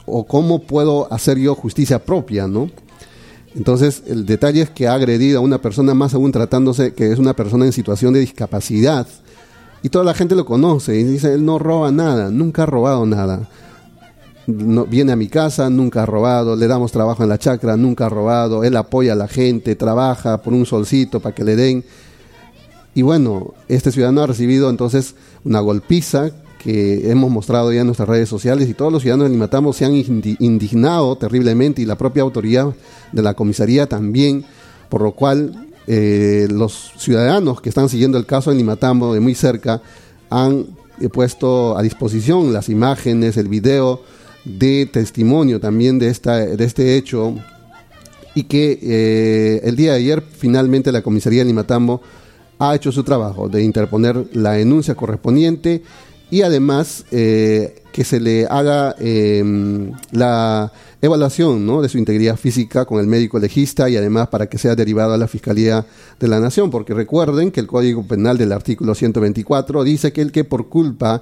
o 0.05 0.25
cómo 0.25 0.61
puedo 0.61 1.11
hacer 1.11 1.37
yo 1.37 1.55
justicia 1.55 1.99
propia, 1.99 2.47
¿no? 2.47 2.69
Entonces, 3.55 4.03
el 4.05 4.25
detalle 4.25 4.61
es 4.61 4.69
que 4.69 4.87
ha 4.87 4.93
agredido 4.93 5.39
a 5.39 5.41
una 5.41 5.59
persona 5.59 5.93
más 5.93 6.13
aún 6.13 6.31
tratándose 6.31 6.93
que 6.93 7.11
es 7.11 7.17
una 7.17 7.33
persona 7.33 7.65
en 7.65 7.71
situación 7.71 8.13
de 8.13 8.19
discapacidad. 8.19 9.07
Y 9.81 9.89
toda 9.89 10.05
la 10.05 10.13
gente 10.13 10.35
lo 10.35 10.45
conoce 10.45 10.99
y 10.99 11.03
dice, 11.03 11.33
él 11.33 11.45
no 11.45 11.57
roba 11.57 11.91
nada, 11.91 12.29
nunca 12.29 12.63
ha 12.63 12.65
robado 12.65 13.05
nada. 13.05 13.49
No, 14.45 14.85
viene 14.85 15.11
a 15.11 15.15
mi 15.15 15.27
casa, 15.27 15.69
nunca 15.69 16.03
ha 16.03 16.05
robado, 16.05 16.55
le 16.55 16.67
damos 16.67 16.91
trabajo 16.91 17.23
en 17.23 17.29
la 17.29 17.37
chacra, 17.37 17.75
nunca 17.75 18.05
ha 18.05 18.09
robado, 18.09 18.63
él 18.63 18.77
apoya 18.77 19.13
a 19.13 19.15
la 19.15 19.27
gente, 19.27 19.75
trabaja 19.75 20.41
por 20.41 20.53
un 20.53 20.65
solcito 20.65 21.19
para 21.19 21.35
que 21.35 21.43
le 21.43 21.55
den 21.55 21.83
y 22.97 23.03
bueno, 23.03 23.53
este 23.67 23.91
ciudadano 23.91 24.23
ha 24.23 24.25
recibido 24.25 24.71
entonces 24.71 25.13
una 25.43 25.59
golpiza 25.59 26.31
que 26.57 27.11
hemos 27.11 27.29
mostrado 27.29 27.71
ya 27.71 27.81
en 27.81 27.85
nuestras 27.85 28.09
redes 28.09 28.27
sociales 28.27 28.67
y 28.67 28.73
todos 28.73 28.91
los 28.91 29.03
ciudadanos 29.03 29.27
de 29.27 29.33
Limatamo 29.35 29.71
se 29.71 29.85
han 29.85 29.93
indignado 29.93 31.15
terriblemente 31.15 31.83
y 31.83 31.85
la 31.85 31.95
propia 31.95 32.23
autoridad 32.23 32.73
de 33.11 33.21
la 33.21 33.35
comisaría 33.35 33.85
también, 33.85 34.45
por 34.89 35.03
lo 35.03 35.11
cual 35.11 35.67
eh, 35.85 36.47
los 36.49 36.91
ciudadanos 36.97 37.61
que 37.61 37.69
están 37.69 37.87
siguiendo 37.87 38.17
el 38.17 38.25
caso 38.25 38.51
en 38.51 38.57
Limatambo 38.57 39.13
de 39.13 39.19
muy 39.19 39.35
cerca 39.35 39.79
han 40.31 40.65
eh, 40.99 41.07
puesto 41.09 41.77
a 41.77 41.83
disposición 41.83 42.51
las 42.51 42.67
imágenes, 42.67 43.37
el 43.37 43.47
video 43.47 44.01
de 44.43 44.89
testimonio 44.91 45.59
también 45.59 45.99
de, 45.99 46.07
esta, 46.07 46.37
de 46.37 46.65
este 46.65 46.97
hecho 46.97 47.35
y 48.33 48.45
que 48.45 48.79
eh, 48.81 49.61
el 49.65 49.75
día 49.75 49.91
de 49.91 49.99
ayer 49.99 50.23
finalmente 50.35 50.91
la 50.91 51.03
comisaría 51.03 51.41
de 51.41 51.45
Limatambo 51.45 52.01
ha 52.59 52.75
hecho 52.75 52.91
su 52.91 53.03
trabajo 53.03 53.49
de 53.49 53.63
interponer 53.63 54.27
la 54.33 54.53
denuncia 54.53 54.95
correspondiente 54.95 55.83
y 56.29 56.41
además 56.41 57.05
eh, 57.11 57.83
que 57.91 58.03
se 58.03 58.19
le 58.19 58.45
haga 58.47 58.95
em, 58.99 59.91
la 60.11 60.71
evaluación 61.01 61.65
¿no? 61.65 61.81
de 61.81 61.89
su 61.89 61.97
integridad 61.97 62.35
física 62.35 62.85
con 62.85 62.99
el 62.99 63.07
médico 63.07 63.39
legista 63.39 63.89
y 63.89 63.95
además 63.95 64.27
para 64.27 64.47
que 64.47 64.57
sea 64.57 64.75
derivado 64.75 65.13
a 65.13 65.17
la 65.17 65.27
Fiscalía 65.27 65.85
de 66.19 66.27
la 66.27 66.39
Nación, 66.39 66.69
porque 66.69 66.93
recuerden 66.93 67.51
que 67.51 67.59
el 67.59 67.67
Código 67.67 68.05
Penal 68.05 68.37
del 68.37 68.51
artículo 68.51 68.93
124 68.93 69.83
dice 69.83 70.11
que 70.11 70.21
el 70.21 70.31
que 70.31 70.43
por 70.43 70.67
culpa 70.67 71.21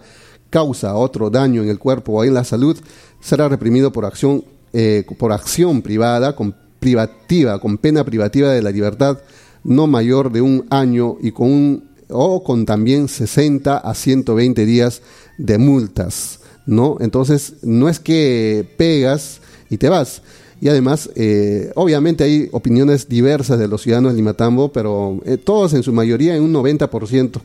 causa 0.49 0.95
otro 0.95 1.29
daño 1.29 1.61
en 1.61 1.69
el 1.69 1.79
cuerpo 1.79 2.13
o 2.13 2.23
en 2.23 2.33
la 2.33 2.43
salud 2.43 2.77
será 3.19 3.49
reprimido 3.49 3.91
por 3.91 4.05
acción, 4.05 4.43
eh, 4.73 5.05
por 5.17 5.33
acción 5.33 5.81
privada, 5.81 6.35
con 6.35 6.55
privativa, 6.79 7.59
con 7.59 7.77
pena 7.77 8.03
privativa 8.03 8.51
de 8.51 8.61
la 8.61 8.71
libertad 8.71 9.19
no 9.65 9.87
mayor 9.87 10.31
de 10.31 10.41
un 10.41 10.65
año 10.69 11.17
y 11.19 11.31
con 11.31 11.51
un 11.51 11.95
o 12.09 12.43
con 12.43 12.65
también 12.65 13.07
60 13.07 13.77
a 13.77 13.93
120 13.93 14.65
días 14.65 15.01
de 15.37 15.57
multas, 15.57 16.39
¿no? 16.65 16.97
Entonces, 16.99 17.55
no 17.63 17.89
es 17.89 17.99
que 17.99 18.65
pegas 18.77 19.41
y 19.69 19.77
te 19.77 19.89
vas. 19.89 20.21
Y 20.61 20.69
además, 20.69 21.09
eh, 21.15 21.71
obviamente 21.75 22.23
hay 22.23 22.47
opiniones 22.51 23.09
diversas 23.09 23.59
de 23.59 23.67
los 23.67 23.81
ciudadanos 23.81 24.13
de 24.13 24.17
Limatambo, 24.17 24.71
pero 24.71 25.19
eh, 25.25 25.37
todos 25.37 25.73
en 25.73 25.83
su 25.83 25.91
mayoría, 25.93 26.35
en 26.35 26.43
un 26.43 26.53
90%, 26.53 27.41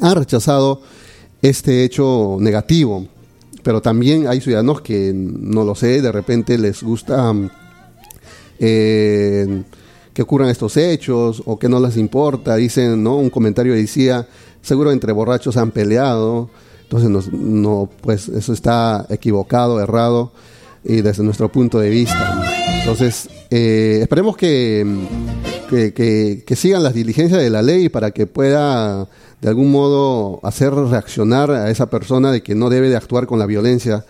han 0.00 0.14
rechazado 0.14 0.82
este 1.42 1.84
hecho 1.84 2.36
negativo. 2.38 3.06
Pero 3.62 3.82
también 3.82 4.28
hay 4.28 4.40
ciudadanos 4.40 4.82
que, 4.82 5.12
no 5.14 5.64
lo 5.64 5.74
sé, 5.74 6.02
de 6.02 6.12
repente 6.12 6.58
les 6.58 6.82
gusta... 6.82 7.34
Eh, 8.58 9.64
que 10.16 10.22
ocurran 10.22 10.48
estos 10.48 10.78
hechos 10.78 11.42
o 11.44 11.58
que 11.58 11.68
no 11.68 11.78
les 11.78 11.98
importa. 11.98 12.56
Dicen, 12.56 13.02
¿no? 13.02 13.18
Un 13.18 13.28
comentario 13.28 13.74
decía, 13.74 14.26
seguro 14.62 14.90
entre 14.90 15.12
borrachos 15.12 15.58
han 15.58 15.72
peleado. 15.72 16.48
Entonces, 16.84 17.30
no, 17.34 17.90
pues 18.00 18.30
eso 18.30 18.54
está 18.54 19.04
equivocado, 19.10 19.78
errado, 19.78 20.32
y 20.82 21.02
desde 21.02 21.22
nuestro 21.22 21.52
punto 21.52 21.80
de 21.80 21.90
vista. 21.90 22.42
Entonces, 22.80 23.28
eh, 23.50 23.98
esperemos 24.00 24.38
que, 24.38 24.86
que, 25.68 25.92
que, 26.46 26.56
sigan 26.56 26.82
las 26.82 26.94
diligencias 26.94 27.42
de 27.42 27.50
la 27.50 27.60
ley 27.60 27.90
para 27.90 28.10
que 28.10 28.26
pueda 28.26 29.06
de 29.42 29.48
algún 29.50 29.70
modo 29.70 30.40
hacer 30.44 30.72
reaccionar 30.72 31.50
a 31.50 31.68
esa 31.68 31.90
persona 31.90 32.32
de 32.32 32.42
que 32.42 32.54
no 32.54 32.70
debe 32.70 32.88
de 32.88 32.96
actuar 32.96 33.26
con 33.26 33.38
la 33.38 33.44
violencia 33.44 34.06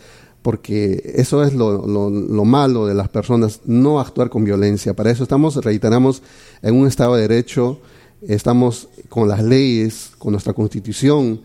porque 0.47 1.15
eso 1.17 1.43
es 1.43 1.55
lo, 1.55 1.89
lo, 1.89 2.45
malo 2.45 2.87
de 2.87 2.95
las 2.95 3.09
personas, 3.09 3.63
no 3.65 3.99
actuar 3.99 4.31
con 4.31 4.45
violencia. 4.45 4.95
Para 4.95 5.11
eso 5.11 5.25
estamos, 5.25 5.57
reiteramos, 5.57 6.23
en 6.63 6.77
un 6.77 6.87
Estado 6.87 7.17
de 7.17 7.23
Derecho, 7.23 7.81
estamos 8.23 8.87
con 9.09 9.29
las 9.29 9.43
leyes, 9.43 10.13
con 10.19 10.31
nuestra 10.31 10.53
Constitución, 10.53 11.41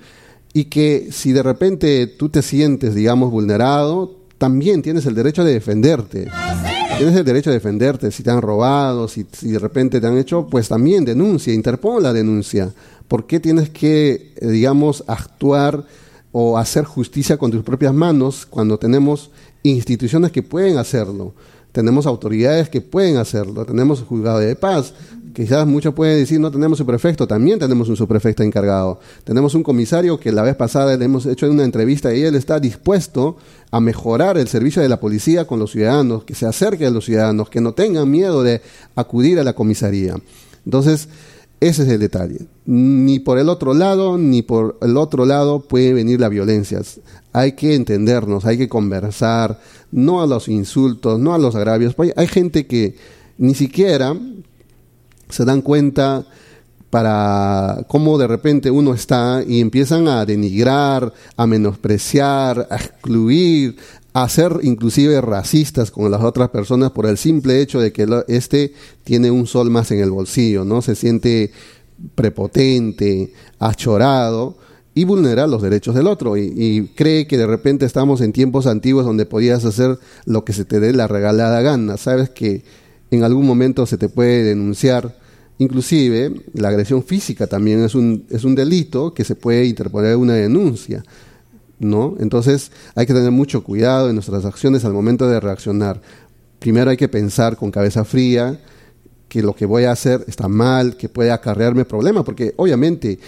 y 0.54 0.66
que 0.66 1.08
si 1.12 1.32
de 1.32 1.42
repente 1.42 2.06
tú 2.06 2.30
te 2.30 2.44
sientes, 2.44 2.94
digamos, 2.94 3.32
vulnerado, 3.32 4.18
también 4.38 4.84
tienes 4.84 5.08
el 5.08 5.16
derecho 5.16 5.44
de 5.44 5.54
defenderte. 5.54 6.30
Tienes 7.00 7.16
el 7.16 7.26
derecho 7.26 7.50
de 7.50 7.56
defenderte. 7.56 8.12
Si 8.12 8.22
te 8.22 8.30
han 8.30 8.44
robado, 8.44 9.08
si, 9.08 9.24
de 9.24 9.58
repente 9.58 10.00
te 10.00 10.06
han 10.06 10.20
hecho, 10.20 10.46
pues 10.46 10.68
también 10.70 11.06
denuncia, 11.06 11.52
interpone 11.52 12.02
la 12.02 12.14
denuncia. 12.14 12.72
¿Por 13.08 13.26
qué 13.26 13.40
tienes 13.40 13.72
que, 13.72 14.36
eh, 14.36 14.48
digamos, 14.48 15.04
actuar? 15.08 15.86
O 16.32 16.58
hacer 16.58 16.86
justicia 16.86 17.38
con 17.38 17.52
tus 17.52 17.64
propias 17.64 17.94
manos 17.94 18.46
cuando 18.46 18.78
tenemos 18.78 19.32
instituciones 19.64 20.32
que 20.32 20.44
pueden 20.44 20.78
hacerlo, 20.78 21.34
tenemos 21.72 22.06
autoridades 22.06 22.70
que 22.70 22.82
pueden 22.82 23.18
hacerlo, 23.18 23.66
tenemos 23.66 24.02
juzgado 24.02 24.40
de 24.40 24.56
paz, 24.56 24.94
quizás 25.34 25.66
muchos 25.66 25.94
pueden 25.94 26.18
decir 26.18 26.40
no 26.40 26.52
tenemos 26.52 26.80
un 26.80 26.86
prefecto, 26.86 27.28
también 27.28 27.60
tenemos 27.60 27.88
un 27.90 27.96
subprefecto 27.96 28.44
encargado, 28.44 29.00
tenemos 29.24 29.56
un 29.56 29.64
comisario 29.64 30.20
que 30.20 30.32
la 30.32 30.42
vez 30.42 30.56
pasada 30.56 30.98
le 30.98 31.06
hemos 31.06 31.26
hecho 31.26 31.50
una 31.50 31.64
entrevista 31.64 32.14
y 32.14 32.24
él 32.24 32.36
está 32.36 32.60
dispuesto 32.60 33.38
a 33.72 33.80
mejorar 33.80 34.38
el 34.38 34.48
servicio 34.48 34.82
de 34.82 34.90
la 34.90 35.00
policía 35.00 35.46
con 35.46 35.60
los 35.60 35.72
ciudadanos, 35.72 36.26
que 36.26 36.36
se 36.36 36.46
acerque 36.46 36.86
a 36.86 36.92
los 36.92 37.06
ciudadanos, 37.06 37.50
que 37.50 37.62
no 37.62 37.74
tengan 37.74 38.10
miedo 38.10 38.44
de 38.44 38.62
acudir 38.96 39.40
a 39.40 39.44
la 39.44 39.54
comisaría. 39.54 40.16
Entonces, 40.66 41.08
ese 41.62 41.84
es 41.84 41.90
el 41.90 42.00
detalle. 42.00 42.40
Ni 42.66 43.20
por 43.20 43.38
el 43.38 43.48
otro 43.48 43.76
lado, 43.76 44.18
ni 44.18 44.42
por 44.42 44.80
el 44.82 44.98
otro 44.98 45.28
lado 45.28 45.62
puede 45.62 45.94
venir 45.94 46.20
la 46.20 46.28
violencia. 46.28 46.82
Hay 47.34 47.52
que 47.54 47.76
entendernos, 47.76 48.46
hay 48.46 48.58
que 48.58 48.68
conversar, 48.68 49.62
no 49.92 50.24
a 50.24 50.28
los 50.28 50.48
insultos, 50.48 51.20
no 51.20 51.36
a 51.36 51.38
los 51.38 51.56
agravios. 51.56 51.96
Hay 52.16 52.28
gente 52.28 52.66
que 52.66 52.96
ni 53.38 53.54
siquiera 53.54 54.18
se 55.30 55.46
dan 55.46 55.62
cuenta 55.62 56.26
para 56.92 57.86
cómo 57.88 58.18
de 58.18 58.28
repente 58.28 58.70
uno 58.70 58.94
está 58.94 59.44
y 59.48 59.62
empiezan 59.62 60.08
a 60.10 60.26
denigrar, 60.26 61.12
a 61.38 61.48
menospreciar, 61.48 62.68
a 62.70 62.76
excluir, 62.76 63.78
a 64.14 64.28
ser 64.28 64.60
inclusive 64.62 65.22
racistas 65.22 65.90
con 65.90 66.12
las 66.12 66.22
otras 66.22 66.50
personas 66.50 66.92
por 66.92 67.06
el 67.06 67.18
simple 67.18 67.62
hecho 67.62 67.80
de 67.80 67.94
que 67.94 68.06
este 68.28 68.74
tiene 69.06 69.32
un 69.32 69.48
sol 69.48 69.70
más 69.70 69.90
en 69.92 70.00
el 70.00 70.12
bolsillo, 70.12 70.66
¿no? 70.66 70.82
Se 70.82 70.96
siente 70.96 71.52
prepotente, 72.14 73.32
achorado 73.58 74.58
y 74.94 75.06
vulnera 75.06 75.48
los 75.48 75.62
derechos 75.62 75.96
del 75.96 76.08
otro 76.08 76.36
y, 76.36 76.52
y, 76.54 76.88
cree 76.88 77.26
que 77.26 77.38
de 77.38 77.48
repente 77.48 77.86
estamos 77.86 78.20
en 78.20 78.34
tiempos 78.34 78.68
antiguos 78.68 79.06
donde 79.06 79.26
podías 79.26 79.64
hacer 79.64 79.98
lo 80.26 80.44
que 80.44 80.52
se 80.52 80.66
te 80.66 80.82
dé 80.82 80.92
la 80.92 81.08
regalada 81.08 81.62
gana. 81.62 81.96
Sabes 81.96 82.30
que 82.30 82.64
en 83.12 83.24
algún 83.24 83.46
momento 83.46 83.86
se 83.86 83.98
te 83.98 84.10
puede 84.10 84.44
denunciar, 84.44 85.21
inclusive 85.62 86.32
la 86.54 86.70
agresión 86.70 87.04
física 87.04 87.46
también 87.46 87.84
es 87.84 87.94
un, 87.94 88.26
es 88.32 88.44
un 88.44 88.56
delito 88.56 89.14
que 89.14 89.24
se 89.24 89.36
puede 89.36 89.66
interponer 89.66 90.16
una 90.16 90.34
denuncia. 90.34 91.04
¿no? 91.78 92.16
Entonces 92.20 92.72
hay 92.96 93.06
que 93.06 93.14
tener 93.14 93.32
mucho 93.32 93.64
cuidado 93.64 94.10
en 94.10 94.16
nuestras 94.16 94.44
acciones 94.46 94.86
al 94.86 94.94
momento 94.94 95.28
de 95.28 95.40
reaccionar. 95.40 96.02
Primero 96.58 96.90
hay 96.90 96.98
que 96.98 97.08
pensar 97.08 97.58
con 97.58 97.70
cabeza 97.70 98.04
fría 98.04 98.60
que 99.28 99.44
lo 99.44 99.56
que 99.56 99.68
voy 99.68 99.84
a 99.84 99.92
hacer 99.92 100.26
está 100.28 100.48
mal, 100.48 100.98
que 100.98 101.10
puede 101.10 101.32
acarrearme 101.32 101.86
problemas, 101.86 102.24
porque 102.24 102.54
obviamente 102.58 103.20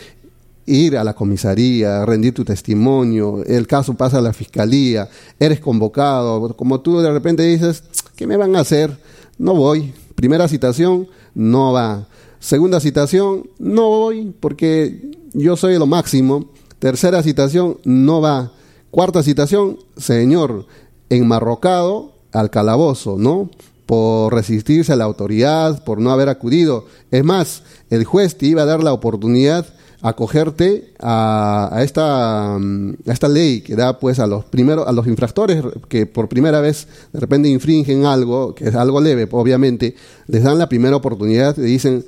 ir 0.65 0.97
a 0.97 1.03
la 1.03 1.13
comisaría, 1.13 2.03
rendir 2.03 2.33
tu 2.33 2.43
testimonio, 2.43 3.43
el 3.45 3.67
caso 3.67 3.93
pasa 3.93 4.17
a 4.17 4.21
la 4.21 4.33
fiscalía, 4.33 5.07
eres 5.39 5.59
convocado, 5.59 6.55
como 6.55 6.81
tú 6.81 6.99
de 6.99 7.11
repente 7.11 7.43
dices, 7.43 7.83
¿qué 8.15 8.25
me 8.25 8.37
van 8.37 8.55
a 8.55 8.61
hacer? 8.61 8.97
No 9.37 9.53
voy. 9.55 9.93
Primera 10.23 10.47
citación, 10.47 11.09
no 11.35 11.73
va. 11.73 12.07
Segunda 12.39 12.79
citación, 12.79 13.49
no 13.59 13.89
voy 13.89 14.33
porque 14.39 15.11
yo 15.33 15.57
soy 15.57 15.77
lo 15.77 15.85
máximo. 15.85 16.49
Tercera 16.79 17.21
citación, 17.21 17.77
no 17.83 18.21
va. 18.21 18.53
Cuarta 18.89 19.21
citación, 19.21 19.79
señor, 19.97 20.65
enmarrocado 21.09 22.13
al 22.31 22.49
calabozo, 22.51 23.17
¿no? 23.17 23.49
Por 23.85 24.33
resistirse 24.33 24.93
a 24.93 24.95
la 24.95 25.03
autoridad, 25.03 25.83
por 25.83 25.99
no 25.99 26.09
haber 26.09 26.29
acudido. 26.29 26.85
Es 27.11 27.25
más, 27.25 27.63
el 27.89 28.05
juez 28.05 28.37
te 28.37 28.45
iba 28.45 28.61
a 28.61 28.65
dar 28.65 28.81
la 28.81 28.93
oportunidad 28.93 29.65
acogerte 30.03 30.93
a, 30.99 31.69
a, 31.71 31.83
esta, 31.83 32.57
mm, 32.59 32.93
a 33.07 33.11
esta 33.11 33.27
ley 33.27 33.61
que 33.61 33.75
da 33.75 33.99
pues 33.99 34.19
a 34.19 34.27
los 34.27 34.45
primeros 34.45 34.87
a 34.87 34.91
los 34.91 35.07
infractores 35.07 35.63
que 35.87 36.05
por 36.05 36.29
primera 36.29 36.61
vez 36.61 36.87
de 37.13 37.19
repente 37.19 37.49
infringen 37.49 38.05
algo 38.05 38.53
que 38.53 38.67
es 38.67 38.75
algo 38.75 39.01
leve 39.01 39.27
obviamente 39.31 39.95
les 40.27 40.43
dan 40.43 40.59
la 40.59 40.69
primera 40.69 40.95
oportunidad 40.95 41.57
y 41.57 41.61
dicen 41.61 42.05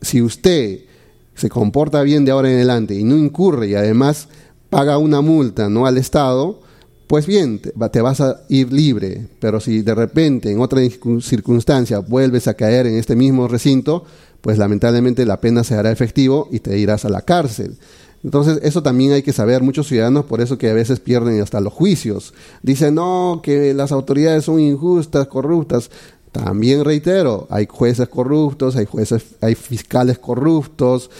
si 0.00 0.22
usted 0.22 0.80
se 1.34 1.48
comporta 1.48 2.02
bien 2.02 2.24
de 2.24 2.32
ahora 2.32 2.48
en 2.48 2.56
adelante 2.56 2.94
y 2.94 3.04
no 3.04 3.16
incurre 3.16 3.68
y 3.68 3.74
además 3.74 4.28
paga 4.70 4.98
una 4.98 5.20
multa 5.20 5.68
no 5.68 5.86
al 5.86 5.98
Estado, 5.98 6.60
pues 7.06 7.26
bien, 7.26 7.60
te, 7.60 8.00
vas 8.00 8.20
a 8.20 8.42
ir 8.48 8.72
libre. 8.72 9.28
Pero 9.38 9.60
si 9.60 9.82
de 9.82 9.94
repente 9.94 10.50
en 10.50 10.60
otra 10.60 10.80
circunstancia 11.20 12.00
vuelves 12.00 12.48
a 12.48 12.54
caer 12.54 12.86
en 12.86 12.96
este 12.96 13.14
mismo 13.14 13.46
recinto, 13.46 14.04
pues 14.44 14.58
lamentablemente 14.58 15.24
la 15.24 15.40
pena 15.40 15.64
se 15.64 15.74
hará 15.74 15.90
efectivo 15.90 16.48
y 16.52 16.60
te 16.60 16.78
irás 16.78 17.06
a 17.06 17.08
la 17.08 17.22
cárcel. 17.22 17.78
Entonces, 18.22 18.60
eso 18.62 18.82
también 18.82 19.12
hay 19.12 19.22
que 19.22 19.32
saber, 19.32 19.62
muchos 19.62 19.88
ciudadanos 19.88 20.26
por 20.26 20.42
eso 20.42 20.58
que 20.58 20.68
a 20.68 20.74
veces 20.74 21.00
pierden 21.00 21.40
hasta 21.40 21.62
los 21.62 21.72
juicios. 21.72 22.34
Dicen, 22.62 22.96
no, 22.96 23.40
que 23.42 23.72
las 23.72 23.90
autoridades 23.90 24.44
son 24.44 24.60
injustas, 24.60 25.28
corruptas. 25.28 25.90
También 26.30 26.84
reitero, 26.84 27.46
hay 27.48 27.66
jueces 27.66 28.06
corruptos, 28.06 28.76
hay 28.76 28.84
jueces, 28.84 29.24
hay 29.40 29.54
fiscales 29.54 30.18
corruptos, 30.18 31.10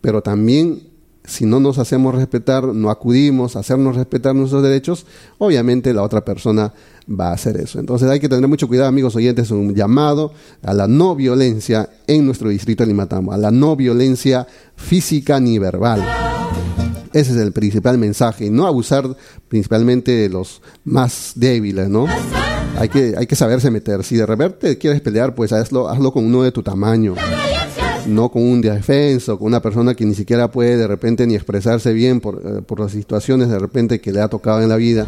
pero 0.00 0.22
también 0.22 0.84
si 1.24 1.46
no 1.46 1.58
nos 1.58 1.78
hacemos 1.78 2.14
respetar, 2.14 2.64
no 2.64 2.90
acudimos 2.90 3.56
a 3.56 3.60
hacernos 3.60 3.96
respetar 3.96 4.36
nuestros 4.36 4.62
derechos, 4.62 5.04
obviamente 5.38 5.92
la 5.92 6.04
otra 6.04 6.24
persona 6.24 6.72
va 7.18 7.30
a 7.30 7.34
hacer 7.34 7.56
eso. 7.56 7.78
Entonces 7.78 8.08
hay 8.08 8.20
que 8.20 8.28
tener 8.28 8.48
mucho 8.48 8.68
cuidado, 8.68 8.88
amigos 8.88 9.16
oyentes, 9.16 9.50
un 9.50 9.74
llamado 9.74 10.32
a 10.62 10.74
la 10.74 10.88
no 10.88 11.14
violencia 11.14 11.88
en 12.06 12.26
nuestro 12.26 12.48
distrito 12.48 12.82
de 12.82 12.88
Limatambo, 12.88 13.32
a 13.32 13.38
la 13.38 13.50
no 13.50 13.76
violencia 13.76 14.46
física 14.76 15.40
ni 15.40 15.58
verbal. 15.58 16.02
Ese 17.12 17.32
es 17.32 17.36
el 17.36 17.52
principal 17.52 17.98
mensaje, 17.98 18.50
no 18.50 18.66
abusar 18.66 19.16
principalmente 19.48 20.12
de 20.12 20.28
los 20.30 20.62
más 20.84 21.32
débiles, 21.36 21.88
¿no? 21.88 22.06
Hay 22.78 22.88
que, 22.88 23.14
hay 23.18 23.26
que 23.26 23.36
saberse 23.36 23.70
meter. 23.70 24.02
Si 24.02 24.16
de 24.16 24.24
repente 24.24 24.78
quieres 24.78 25.02
pelear, 25.02 25.34
pues 25.34 25.52
hazlo, 25.52 25.88
hazlo 25.88 26.12
con 26.12 26.24
uno 26.24 26.42
de 26.42 26.52
tu 26.52 26.62
tamaño 26.62 27.14
no 28.06 28.30
con 28.30 28.42
un 28.42 28.60
defenso, 28.60 29.38
con 29.38 29.46
una 29.48 29.62
persona 29.62 29.94
que 29.94 30.04
ni 30.04 30.14
siquiera 30.14 30.50
puede 30.50 30.76
de 30.76 30.86
repente 30.86 31.26
ni 31.26 31.34
expresarse 31.34 31.92
bien 31.92 32.20
por, 32.20 32.42
eh, 32.44 32.62
por, 32.62 32.80
las 32.80 32.92
situaciones 32.92 33.48
de 33.48 33.58
repente 33.58 34.00
que 34.00 34.12
le 34.12 34.20
ha 34.20 34.28
tocado 34.28 34.62
en 34.62 34.68
la 34.68 34.76
vida 34.76 35.06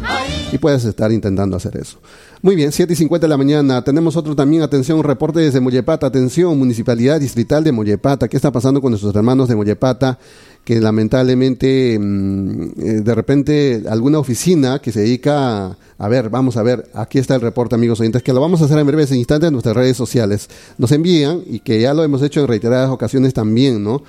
y 0.51 0.57
puedes 0.57 0.85
estar 0.85 1.11
intentando 1.11 1.57
hacer 1.57 1.77
eso. 1.77 1.99
Muy 2.41 2.55
bien, 2.55 2.71
7 2.71 2.93
y 2.93 2.95
50 2.95 3.25
de 3.25 3.29
la 3.29 3.37
mañana. 3.37 3.83
Tenemos 3.83 4.15
otro 4.15 4.35
también, 4.35 4.61
atención, 4.61 5.01
reporte 5.03 5.39
desde 5.39 5.59
Mollepata. 5.59 6.07
Atención, 6.07 6.57
Municipalidad 6.57 7.19
Distrital 7.19 7.63
de 7.63 7.71
Mollepata. 7.71 8.27
¿Qué 8.27 8.35
está 8.35 8.51
pasando 8.51 8.81
con 8.81 8.91
nuestros 8.91 9.15
hermanos 9.15 9.47
de 9.47 9.55
Mollepata? 9.55 10.19
Que 10.63 10.79
lamentablemente, 10.79 11.97
mm, 11.99 12.61
eh, 12.77 13.01
de 13.01 13.15
repente, 13.15 13.83
alguna 13.89 14.19
oficina 14.19 14.79
que 14.79 14.91
se 14.91 15.01
dedica 15.01 15.67
a, 15.67 15.77
a, 15.97 16.07
ver, 16.07 16.29
vamos 16.29 16.57
a 16.57 16.63
ver, 16.63 16.89
aquí 16.93 17.19
está 17.19 17.35
el 17.35 17.41
reporte, 17.41 17.75
amigos 17.75 17.99
oyentes, 17.99 18.21
que 18.21 18.33
lo 18.33 18.41
vamos 18.41 18.61
a 18.61 18.65
hacer 18.65 18.77
en 18.77 18.87
breves 18.87 19.11
instantes 19.11 19.47
en 19.47 19.53
nuestras 19.53 19.75
redes 19.75 19.95
sociales. 19.95 20.49
Nos 20.77 20.91
envían, 20.91 21.41
y 21.45 21.59
que 21.59 21.79
ya 21.79 21.93
lo 21.93 22.03
hemos 22.03 22.21
hecho 22.21 22.41
en 22.41 22.47
reiteradas 22.47 22.89
ocasiones 22.89 23.33
también, 23.33 23.83
¿no? 23.83 24.03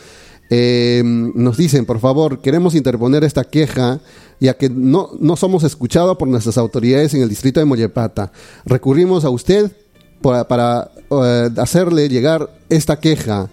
Eh, 0.49 1.03
nos 1.05 1.57
dicen, 1.57 1.87
por 1.87 1.99
favor, 1.99 2.41
queremos 2.41 2.75
interponer 2.75 3.25
esta 3.25 3.45
queja 3.45 4.01
ya 4.41 4.55
que 4.55 4.69
no, 4.69 5.11
no 5.19 5.37
somos 5.37 5.65
escuchados 5.65 6.17
por 6.17 6.29
nuestras 6.29 6.59
autoridades 6.59 7.15
en 7.15 7.23
el 7.23 7.29
distrito 7.29 7.61
de 7.61 7.67
Mollepata. 7.67 8.33
Recurrimos 8.65 9.25
a 9.25 9.31
usted 9.31 9.73
para, 10.21 10.91
eh, 11.11 11.51
hacerle 11.57 12.09
llegar 12.09 12.51
esta 12.69 12.99
queja 12.99 13.49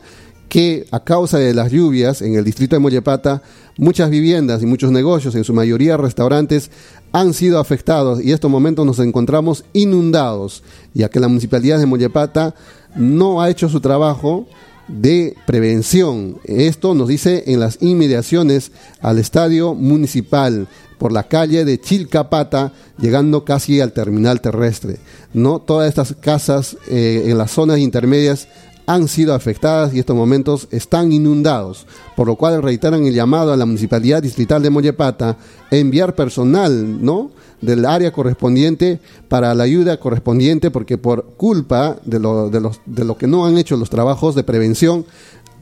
que 0.50 0.86
a 0.92 1.04
causa 1.04 1.40
de 1.40 1.54
las 1.54 1.72
lluvias 1.72 2.22
en 2.22 2.36
el 2.36 2.44
distrito 2.44 2.76
de 2.76 2.80
Mollepata, 2.80 3.42
muchas 3.78 4.10
viviendas 4.10 4.62
y 4.62 4.66
muchos 4.66 4.92
negocios, 4.92 5.36
en 5.36 5.44
su 5.44 5.54
mayoría 5.54 5.98
restaurantes, 5.98 6.70
han 7.12 7.34
sido 7.34 7.60
afectados 7.60 8.20
y 8.20 8.30
en 8.30 8.36
estos 8.36 8.52
momentos 8.52 8.86
nos 8.86 9.00
encontramos 9.00 9.66
inundados, 9.74 10.64
ya 10.94 11.10
que 11.10 11.20
la 11.20 11.28
municipalidad 11.28 11.80
de 11.80 11.86
Mollepata 11.86 12.54
no 12.96 13.42
ha 13.42 13.50
hecho 13.50 13.70
su 13.70 13.82
trabajo 13.82 14.48
de 14.88 15.36
prevención. 15.46 16.38
Esto 16.44 16.94
nos 16.94 17.08
dice 17.08 17.44
en 17.48 17.60
las 17.60 17.78
inmediaciones 17.82 18.72
al 19.02 19.20
estadio 19.20 19.74
municipal 19.74 20.68
por 20.98 21.12
la 21.12 21.24
calle 21.24 21.66
de 21.66 21.80
Chilcapata, 21.82 22.72
llegando 22.98 23.44
casi 23.44 23.82
al 23.82 23.92
terminal 23.92 24.42
terrestre. 24.42 24.98
No 25.34 25.60
todas 25.60 25.90
estas 25.90 26.16
casas 26.20 26.78
eh, 26.90 27.24
en 27.26 27.38
las 27.38 27.52
zonas 27.52 27.80
intermedias 27.80 28.48
han 28.86 29.08
sido 29.08 29.34
afectadas 29.34 29.94
y 29.94 30.00
estos 30.00 30.16
momentos 30.16 30.68
están 30.72 31.12
inundados, 31.12 31.86
por 32.16 32.28
lo 32.28 32.36
cual 32.36 32.62
reiteran 32.62 33.06
el 33.06 33.14
llamado 33.14 33.54
a 33.54 33.58
la 33.58 33.66
Municipalidad 33.66 34.22
Distrital 34.22 34.62
de 34.62 34.70
Mollepata 34.70 35.38
a 35.72 35.76
enviar 35.76 36.16
personal, 36.16 37.04
¿no? 37.04 37.32
del 37.64 37.86
área 37.86 38.12
correspondiente 38.12 39.00
para 39.30 39.56
la 39.56 39.64
ayuda 39.64 39.98
correspondiente 39.98 40.70
porque 40.70 40.98
por 40.98 41.26
culpa 41.38 41.98
de 42.04 42.20
lo, 42.20 42.50
de, 42.50 42.60
los, 42.60 42.82
de 42.86 43.06
lo 43.06 43.18
que 43.18 43.26
no 43.26 43.46
han 43.46 43.58
hecho 43.58 43.78
los 43.78 43.90
trabajos 43.90 44.36
de 44.36 44.44
prevención 44.44 45.06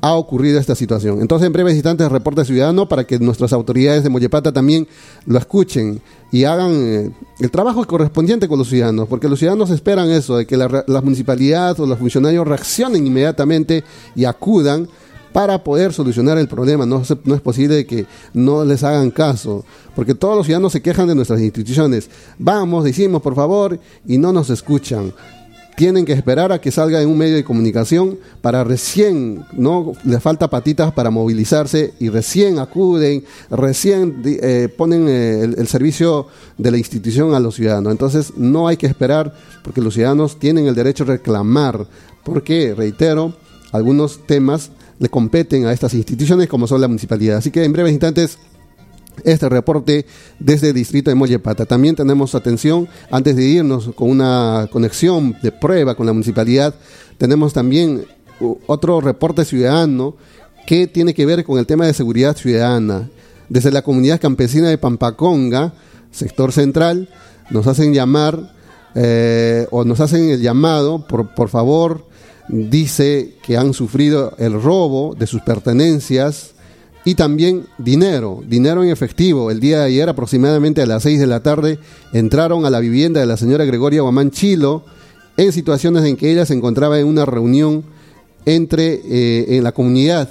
ha 0.01 0.15
ocurrido 0.15 0.59
esta 0.59 0.75
situación. 0.75 1.21
Entonces, 1.21 1.45
en 1.45 1.53
breves 1.53 1.75
instantes, 1.75 2.11
reporte 2.11 2.43
ciudadano 2.43 2.89
para 2.89 3.05
que 3.05 3.19
nuestras 3.19 3.53
autoridades 3.53 4.03
de 4.03 4.09
Mollepata 4.09 4.51
también 4.51 4.87
lo 5.25 5.37
escuchen 5.37 6.01
y 6.31 6.43
hagan 6.43 6.71
eh, 6.73 7.11
el 7.39 7.51
trabajo 7.51 7.85
correspondiente 7.85 8.47
con 8.47 8.57
los 8.57 8.67
ciudadanos, 8.67 9.07
porque 9.07 9.29
los 9.29 9.37
ciudadanos 9.37 9.69
esperan 9.69 10.09
eso, 10.09 10.37
de 10.37 10.47
que 10.47 10.57
la, 10.57 10.83
las 10.87 11.03
municipalidades 11.03 11.79
o 11.79 11.85
los 11.85 11.99
funcionarios 11.99 12.47
reaccionen 12.47 13.05
inmediatamente 13.05 13.83
y 14.15 14.25
acudan 14.25 14.87
para 15.31 15.63
poder 15.63 15.93
solucionar 15.93 16.37
el 16.37 16.47
problema. 16.47 16.85
No 16.85 17.01
es 17.01 17.41
posible 17.41 17.85
que 17.85 18.05
no 18.33 18.65
les 18.65 18.83
hagan 18.83 19.11
caso, 19.11 19.63
porque 19.95 20.15
todos 20.15 20.35
los 20.35 20.45
ciudadanos 20.45 20.73
se 20.73 20.81
quejan 20.81 21.07
de 21.07 21.15
nuestras 21.15 21.41
instituciones. 21.41 22.09
Vamos, 22.37 22.83
decimos 22.83 23.21
por 23.21 23.35
favor, 23.35 23.79
y 24.05 24.17
no 24.17 24.33
nos 24.33 24.49
escuchan. 24.49 25.13
Tienen 25.75 26.05
que 26.05 26.13
esperar 26.13 26.51
a 26.51 26.59
que 26.59 26.71
salga 26.71 27.01
en 27.01 27.09
un 27.09 27.17
medio 27.17 27.35
de 27.35 27.43
comunicación 27.43 28.19
para 28.41 28.63
recién, 28.63 29.45
no 29.53 29.93
les 30.03 30.21
falta 30.21 30.49
patitas 30.49 30.91
para 30.91 31.09
movilizarse 31.09 31.93
y 31.99 32.09
recién 32.09 32.59
acuden, 32.59 33.23
recién 33.49 34.21
eh, 34.25 34.69
ponen 34.75 35.07
eh, 35.07 35.41
el, 35.43 35.55
el 35.57 35.67
servicio 35.67 36.27
de 36.57 36.71
la 36.71 36.77
institución 36.77 37.33
a 37.33 37.39
los 37.39 37.55
ciudadanos. 37.55 37.91
Entonces 37.91 38.33
no 38.37 38.67
hay 38.67 38.77
que 38.77 38.87
esperar 38.87 39.33
porque 39.63 39.81
los 39.81 39.93
ciudadanos 39.93 40.39
tienen 40.39 40.67
el 40.67 40.75
derecho 40.75 41.03
a 41.03 41.07
reclamar, 41.07 41.87
porque, 42.23 42.75
reitero, 42.75 43.33
algunos 43.71 44.25
temas 44.27 44.71
le 44.99 45.09
competen 45.09 45.65
a 45.65 45.73
estas 45.73 45.95
instituciones 45.95 46.47
como 46.47 46.67
son 46.67 46.79
la 46.81 46.87
municipalidad. 46.87 47.37
Así 47.37 47.49
que 47.49 47.63
en 47.63 47.73
breves 47.73 47.91
instantes 47.91 48.37
este 49.23 49.49
reporte 49.49 50.05
desde 50.39 50.69
el 50.69 50.75
distrito 50.75 51.09
de 51.09 51.15
Mollepata. 51.15 51.65
También 51.65 51.95
tenemos 51.95 52.35
atención, 52.35 52.87
antes 53.09 53.35
de 53.35 53.43
irnos 53.43 53.91
con 53.95 54.09
una 54.09 54.67
conexión 54.71 55.35
de 55.41 55.51
prueba 55.51 55.95
con 55.95 56.05
la 56.05 56.13
municipalidad, 56.13 56.75
tenemos 57.17 57.53
también 57.53 58.05
otro 58.67 59.01
reporte 59.01 59.45
ciudadano 59.45 60.15
que 60.65 60.87
tiene 60.87 61.13
que 61.13 61.25
ver 61.25 61.43
con 61.43 61.59
el 61.59 61.65
tema 61.65 61.85
de 61.85 61.93
seguridad 61.93 62.35
ciudadana. 62.35 63.09
Desde 63.49 63.71
la 63.71 63.81
comunidad 63.81 64.21
campesina 64.21 64.69
de 64.69 64.77
Pampaconga, 64.77 65.73
sector 66.11 66.51
central, 66.51 67.09
nos 67.49 67.67
hacen 67.67 67.93
llamar 67.93 68.53
eh, 68.95 69.67
o 69.71 69.83
nos 69.85 69.99
hacen 69.99 70.29
el 70.29 70.41
llamado, 70.41 71.05
por, 71.07 71.33
por 71.33 71.49
favor, 71.49 72.07
dice 72.47 73.35
que 73.43 73.57
han 73.57 73.73
sufrido 73.73 74.35
el 74.37 74.61
robo 74.61 75.15
de 75.15 75.27
sus 75.27 75.41
pertenencias 75.41 76.53
y 77.03 77.15
también 77.15 77.65
dinero, 77.77 78.43
dinero 78.47 78.83
en 78.83 78.89
efectivo. 78.89 79.49
El 79.49 79.59
día 79.59 79.79
de 79.79 79.85
ayer, 79.85 80.09
aproximadamente 80.09 80.81
a 80.81 80.85
las 80.85 81.03
6 81.03 81.19
de 81.19 81.27
la 81.27 81.41
tarde, 81.41 81.79
entraron 82.13 82.65
a 82.65 82.69
la 82.69 82.79
vivienda 82.79 83.19
de 83.19 83.25
la 83.25 83.37
señora 83.37 83.65
Gregoria 83.65 84.01
Guamán 84.01 84.31
Chilo 84.31 84.83
en 85.37 85.51
situaciones 85.51 86.05
en 86.05 86.17
que 86.17 86.31
ella 86.31 86.45
se 86.45 86.53
encontraba 86.53 86.99
en 86.99 87.07
una 87.07 87.25
reunión 87.25 87.83
entre 88.45 89.01
eh, 89.05 89.57
en 89.57 89.63
la 89.63 89.71
comunidad, 89.71 90.29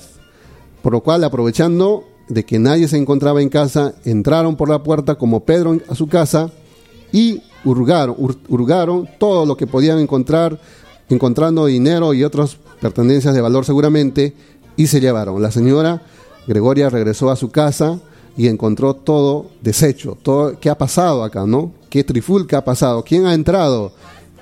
por 0.82 0.92
lo 0.92 1.02
cual 1.02 1.24
aprovechando 1.24 2.04
de 2.28 2.44
que 2.44 2.58
nadie 2.58 2.86
se 2.86 2.96
encontraba 2.96 3.42
en 3.42 3.48
casa, 3.48 3.94
entraron 4.04 4.56
por 4.56 4.68
la 4.68 4.82
puerta 4.82 5.16
como 5.16 5.44
Pedro 5.44 5.78
a 5.88 5.94
su 5.94 6.06
casa 6.06 6.50
y 7.12 7.42
hurgaron, 7.64 8.16
hurgaron 8.48 9.08
todo 9.18 9.46
lo 9.46 9.56
que 9.56 9.66
podían 9.66 9.98
encontrar 9.98 10.60
encontrando 11.08 11.66
dinero 11.66 12.14
y 12.14 12.22
otras 12.24 12.56
pertenencias 12.80 13.34
de 13.34 13.40
valor 13.40 13.64
seguramente, 13.64 14.34
y 14.76 14.86
se 14.86 15.00
llevaron. 15.00 15.42
La 15.42 15.50
señora 15.50 16.02
Gregoria 16.46 16.90
regresó 16.90 17.30
a 17.30 17.36
su 17.36 17.50
casa 17.50 18.00
y 18.36 18.48
encontró 18.48 18.94
todo 18.94 19.46
deshecho. 19.60 20.16
Todo, 20.22 20.58
¿Qué 20.58 20.70
ha 20.70 20.78
pasado 20.78 21.24
acá, 21.24 21.46
no? 21.46 21.72
¿Qué 21.88 22.04
trifulca 22.04 22.58
ha 22.58 22.64
pasado? 22.64 23.04
¿Quién 23.04 23.26
ha 23.26 23.34
entrado? 23.34 23.92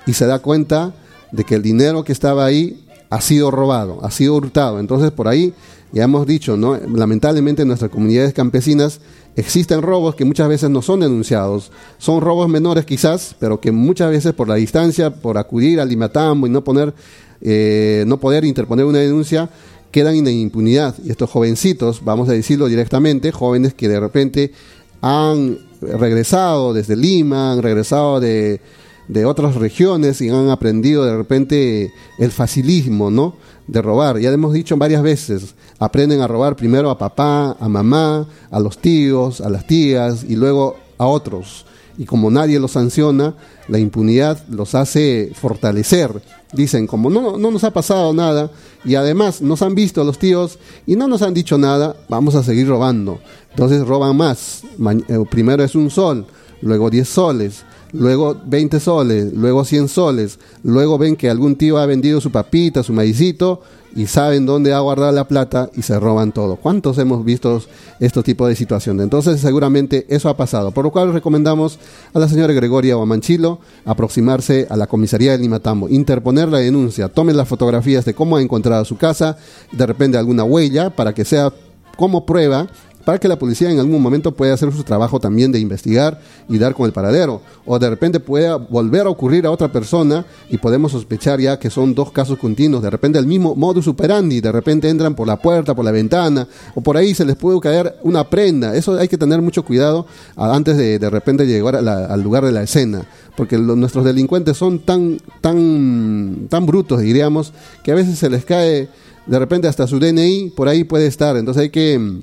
Y 0.07 0.13
se 0.13 0.27
da 0.27 0.39
cuenta 0.39 0.95
de 1.33 1.45
que 1.45 1.55
el 1.55 1.63
dinero 1.63 2.05
que 2.05 2.13
estaba 2.13 2.45
ahí 2.45 2.85
ha 3.11 3.21
sido 3.21 3.51
robado, 3.51 3.99
ha 4.05 4.11
sido 4.11 4.35
hurtado. 4.37 4.81
Entonces, 4.81 5.11
por 5.11 5.29
ahí, 5.29 5.55
ya 5.93 6.05
hemos 6.05 6.27
dicho, 6.27 6.57
¿no? 6.57 6.77
Lamentablemente 6.77 7.63
en 7.63 7.69
nuestras 7.69 7.91
comunidades 7.91 8.35
campesinas 8.35 9.01
existen 9.37 9.81
robos 9.81 10.15
que 10.15 10.25
muchas 10.25 10.49
veces 10.49 10.69
no 10.69 10.83
son 10.83 11.01
denunciados. 11.01 11.73
Son 11.97 12.21
robos 12.21 12.49
menores 12.49 12.85
quizás, 12.85 13.35
pero 13.39 13.61
que 13.61 13.73
muchas 13.73 14.11
veces 14.11 14.35
por 14.35 14.49
la 14.49 14.57
distancia, 14.57 15.11
por 15.11 15.39
acudir 15.39 15.81
al 15.81 15.89
Limatambo 15.89 16.47
y 16.47 16.51
no, 16.51 16.63
poner, 16.63 16.93
eh, 17.41 18.05
no 18.07 18.19
poder 18.19 18.45
interponer 18.45 18.85
una 18.85 18.99
denuncia, 18.99 19.49
quedan 19.91 20.15
en 20.17 20.29
impunidad. 20.29 20.95
Y 21.05 21.11
estos 21.11 21.31
jovencitos, 21.31 22.05
vamos 22.05 22.29
a 22.29 22.33
decirlo 22.33 22.67
directamente, 22.67 23.33
jóvenes 23.33 23.75
que 23.75 23.89
de 23.89 24.01
repente 24.01 24.53
han 25.01 25.59
regresado 25.81 26.73
desde 26.73 26.97
Lima, 26.97 27.53
han 27.53 27.63
regresado 27.63 28.21
de, 28.21 28.61
de 29.09 29.25
otras 29.25 29.55
regiones 29.55 30.21
y 30.21 30.29
han 30.29 30.51
aprendido 30.51 31.05
de 31.05 31.17
repente 31.17 31.93
el 32.19 32.31
facilismo, 32.31 33.11
¿no? 33.11 33.37
De 33.67 33.83
robar. 33.83 34.19
Ya 34.19 34.31
hemos 34.31 34.53
dicho 34.53 34.77
varias 34.77 35.03
veces, 35.03 35.55
aprenden 35.79 36.21
a 36.21 36.27
robar 36.29 36.57
primero 36.57 36.91
a 36.91 36.99
papá, 36.99 37.57
a 37.59 37.69
mamá, 37.69 38.29
a 38.51 38.61
los 38.61 38.79
tíos, 38.79 39.41
a 39.41 39.49
las 39.49 39.67
tías 39.67 40.25
y 40.29 40.37
luego 40.37 40.77
a 40.99 41.07
otros. 41.07 41.65
Y 41.99 42.05
como 42.05 42.31
nadie 42.31 42.61
los 42.61 42.73
sanciona, 42.73 43.35
la 43.67 43.79
impunidad 43.79 44.43
los 44.49 44.75
hace 44.77 45.33
fortalecer. 45.35 46.23
Dicen, 46.53 46.87
como 46.87 47.11
no, 47.11 47.37
no 47.37 47.51
nos 47.51 47.65
ha 47.65 47.73
pasado 47.73 48.15
nada 48.15 48.51
y 48.85 48.95
además 48.95 49.43
nos 49.43 49.61
han 49.63 49.75
visto 49.75 50.05
los 50.05 50.19
tíos 50.19 50.59
y 50.87 50.97
no 50.97 51.09
nos 51.09 51.23
han 51.23 51.35
dicho 51.35 51.59
nada, 51.59 51.97
vamos 52.09 52.37
a 52.37 52.43
seguir 52.43 52.69
robando. 52.69 53.19
Entonces 53.51 53.87
roban 53.87 54.17
más. 54.17 54.63
Eh, 55.09 55.19
primero 55.29 55.65
es 55.65 55.75
un 55.75 55.91
sol, 55.91 56.25
luego 56.63 56.89
diez 56.89 57.09
soles, 57.09 57.65
luego 57.93 58.41
20 58.47 58.81
soles, 58.81 59.33
luego 59.33 59.65
100 59.65 59.89
soles, 59.89 60.39
luego 60.63 60.99
ven 60.99 61.17
que 61.17 61.29
algún 61.29 61.57
tío 61.57 61.79
ha 61.79 61.87
vendido 61.87 62.21
su 62.21 62.31
papita, 62.31 62.83
su 62.83 62.93
maicito 62.93 63.63
y 63.95 64.07
saben 64.07 64.47
dónde 64.47 64.73
ha 64.73 64.81
guardado 64.81 65.13
la 65.13 65.27
plata 65.27 65.71
y 65.75 65.83
se 65.83 65.99
roban 65.99 66.33
todo. 66.33 66.57
¿Cuántos 66.57 66.99
hemos 66.99 67.25
visto 67.25 67.63
estos 68.01 68.25
tipos 68.25 68.49
de 68.49 68.57
situaciones? 68.57 69.05
Entonces 69.05 69.41
seguramente 69.41 70.07
eso 70.09 70.29
ha 70.29 70.37
pasado, 70.37 70.71
por 70.71 70.85
lo 70.85 70.91
cual 70.91 71.13
recomendamos 71.13 71.79
a 72.13 72.19
la 72.19 72.29
señora 72.29 72.53
Gregoria 72.53 72.95
Guamanchilo 72.97 73.61
aproximarse 73.85 74.67
a 74.71 74.77
la 74.77 74.87
comisaría 74.87 75.33
de 75.33 75.39
Limatambo, 75.39 75.89
interponer 75.89 76.49
la 76.49 76.59
denuncia, 76.59 77.09
tomen 77.09 77.37
las 77.37 77.49
fotografías 77.49 78.05
de 78.05 78.15
cómo 78.15 78.37
ha 78.37 78.43
encontrado 78.43 78.85
su 78.85 78.97
casa, 78.97 79.37
de 79.73 79.87
repente 79.87 80.19
alguna 80.19 80.45
huella 80.45 80.91
para 80.91 81.13
que 81.13 81.25
sea 81.25 81.53
como 81.97 82.25
prueba 82.25 82.69
para 83.09 83.19
que 83.19 83.27
la 83.27 83.39
policía 83.39 83.71
en 83.71 83.79
algún 83.79 84.03
momento 84.03 84.33
pueda 84.33 84.53
hacer 84.53 84.71
su 84.71 84.85
trabajo 84.85 85.19
también 85.19 85.51
de 85.51 85.59
investigar 85.59 86.21
y 86.47 86.59
dar 86.59 86.75
con 86.75 86.85
el 86.85 86.93
paradero. 86.93 87.41
O 87.65 87.79
de 87.79 87.89
repente 87.89 88.21
pueda 88.21 88.57
volver 88.57 89.07
a 89.07 89.09
ocurrir 89.09 89.47
a 89.47 89.51
otra 89.51 89.73
persona 89.73 90.27
y 90.51 90.59
podemos 90.59 90.93
sospechar 90.93 91.41
ya 91.41 91.59
que 91.59 91.71
son 91.71 91.95
dos 91.95 92.13
casos 92.13 92.39
continuos. 92.39 92.83
De 92.83 92.91
repente 92.91 93.19
el 93.19 93.25
mismo 93.25 93.55
modus 93.55 93.89
operandi, 93.89 94.43
de 94.43 94.53
repente 94.53 94.91
entran 94.91 95.15
por 95.15 95.27
la 95.27 95.39
puerta, 95.39 95.75
por 95.75 95.87
la 95.87 95.91
ventana, 95.91 96.47
o 96.75 96.83
por 96.83 96.99
ahí 96.99 97.15
se 97.15 97.25
les 97.25 97.37
puede 97.37 97.59
caer 97.61 97.97
una 98.03 98.29
prenda. 98.29 98.77
Eso 98.77 98.99
hay 98.99 99.09
que 99.09 99.17
tener 99.17 99.41
mucho 99.41 99.65
cuidado 99.65 100.05
antes 100.37 100.77
de 100.77 100.99
de 100.99 101.09
repente 101.09 101.47
llegar 101.47 101.77
al 101.77 102.23
lugar 102.23 102.45
de 102.45 102.53
la 102.53 102.63
escena. 102.63 103.07
Porque 103.39 103.57
nuestros 103.57 104.05
delincuentes 104.05 104.59
son 104.59 104.81
tan, 104.81 105.17
tan, 105.41 106.47
tan 106.51 106.67
brutos, 106.67 107.01
diríamos, 107.01 107.55
que 107.83 107.91
a 107.91 107.95
veces 107.95 108.19
se 108.19 108.29
les 108.29 108.45
cae 108.45 108.91
de 109.25 109.39
repente 109.39 109.67
hasta 109.67 109.87
su 109.87 109.99
DNI, 109.99 110.53
por 110.55 110.69
ahí 110.69 110.85
puede 110.85 111.07
estar. 111.07 111.39
Entonces 111.39 111.63
hay 111.63 111.71
que 111.71 112.21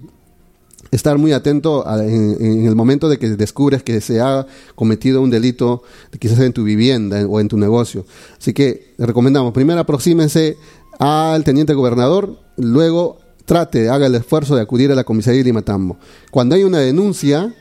estar 0.95 1.17
muy 1.17 1.33
atento 1.33 1.85
en, 1.99 2.65
el 2.65 2.75
momento 2.75 3.09
de 3.09 3.19
que 3.19 3.29
descubres 3.29 3.83
que 3.83 4.01
se 4.01 4.21
ha 4.21 4.45
cometido 4.75 5.21
un 5.21 5.29
delito, 5.29 5.83
quizás 6.19 6.39
en 6.39 6.53
tu 6.53 6.63
vivienda 6.63 7.25
o 7.27 7.39
en 7.39 7.47
tu 7.47 7.57
negocio. 7.57 8.05
Así 8.39 8.53
que 8.53 8.93
recomendamos, 8.97 9.53
primero 9.53 9.79
aproxímense 9.79 10.57
al 10.99 11.43
teniente 11.43 11.73
gobernador, 11.73 12.39
luego 12.57 13.19
trate, 13.45 13.89
haga 13.89 14.07
el 14.07 14.15
esfuerzo 14.15 14.55
de 14.55 14.61
acudir 14.61 14.91
a 14.91 14.95
la 14.95 15.03
comisaría 15.03 15.39
de 15.39 15.45
Limatambo. 15.45 15.97
Cuando 16.31 16.55
hay 16.55 16.63
una 16.63 16.79
denuncia, 16.79 17.53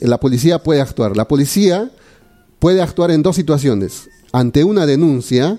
la 0.00 0.18
policía 0.18 0.62
puede 0.62 0.80
actuar. 0.80 1.16
La 1.16 1.28
policía 1.28 1.90
puede 2.58 2.80
actuar 2.80 3.10
en 3.10 3.22
dos 3.22 3.36
situaciones. 3.36 4.08
Ante 4.32 4.64
una 4.64 4.86
denuncia, 4.86 5.58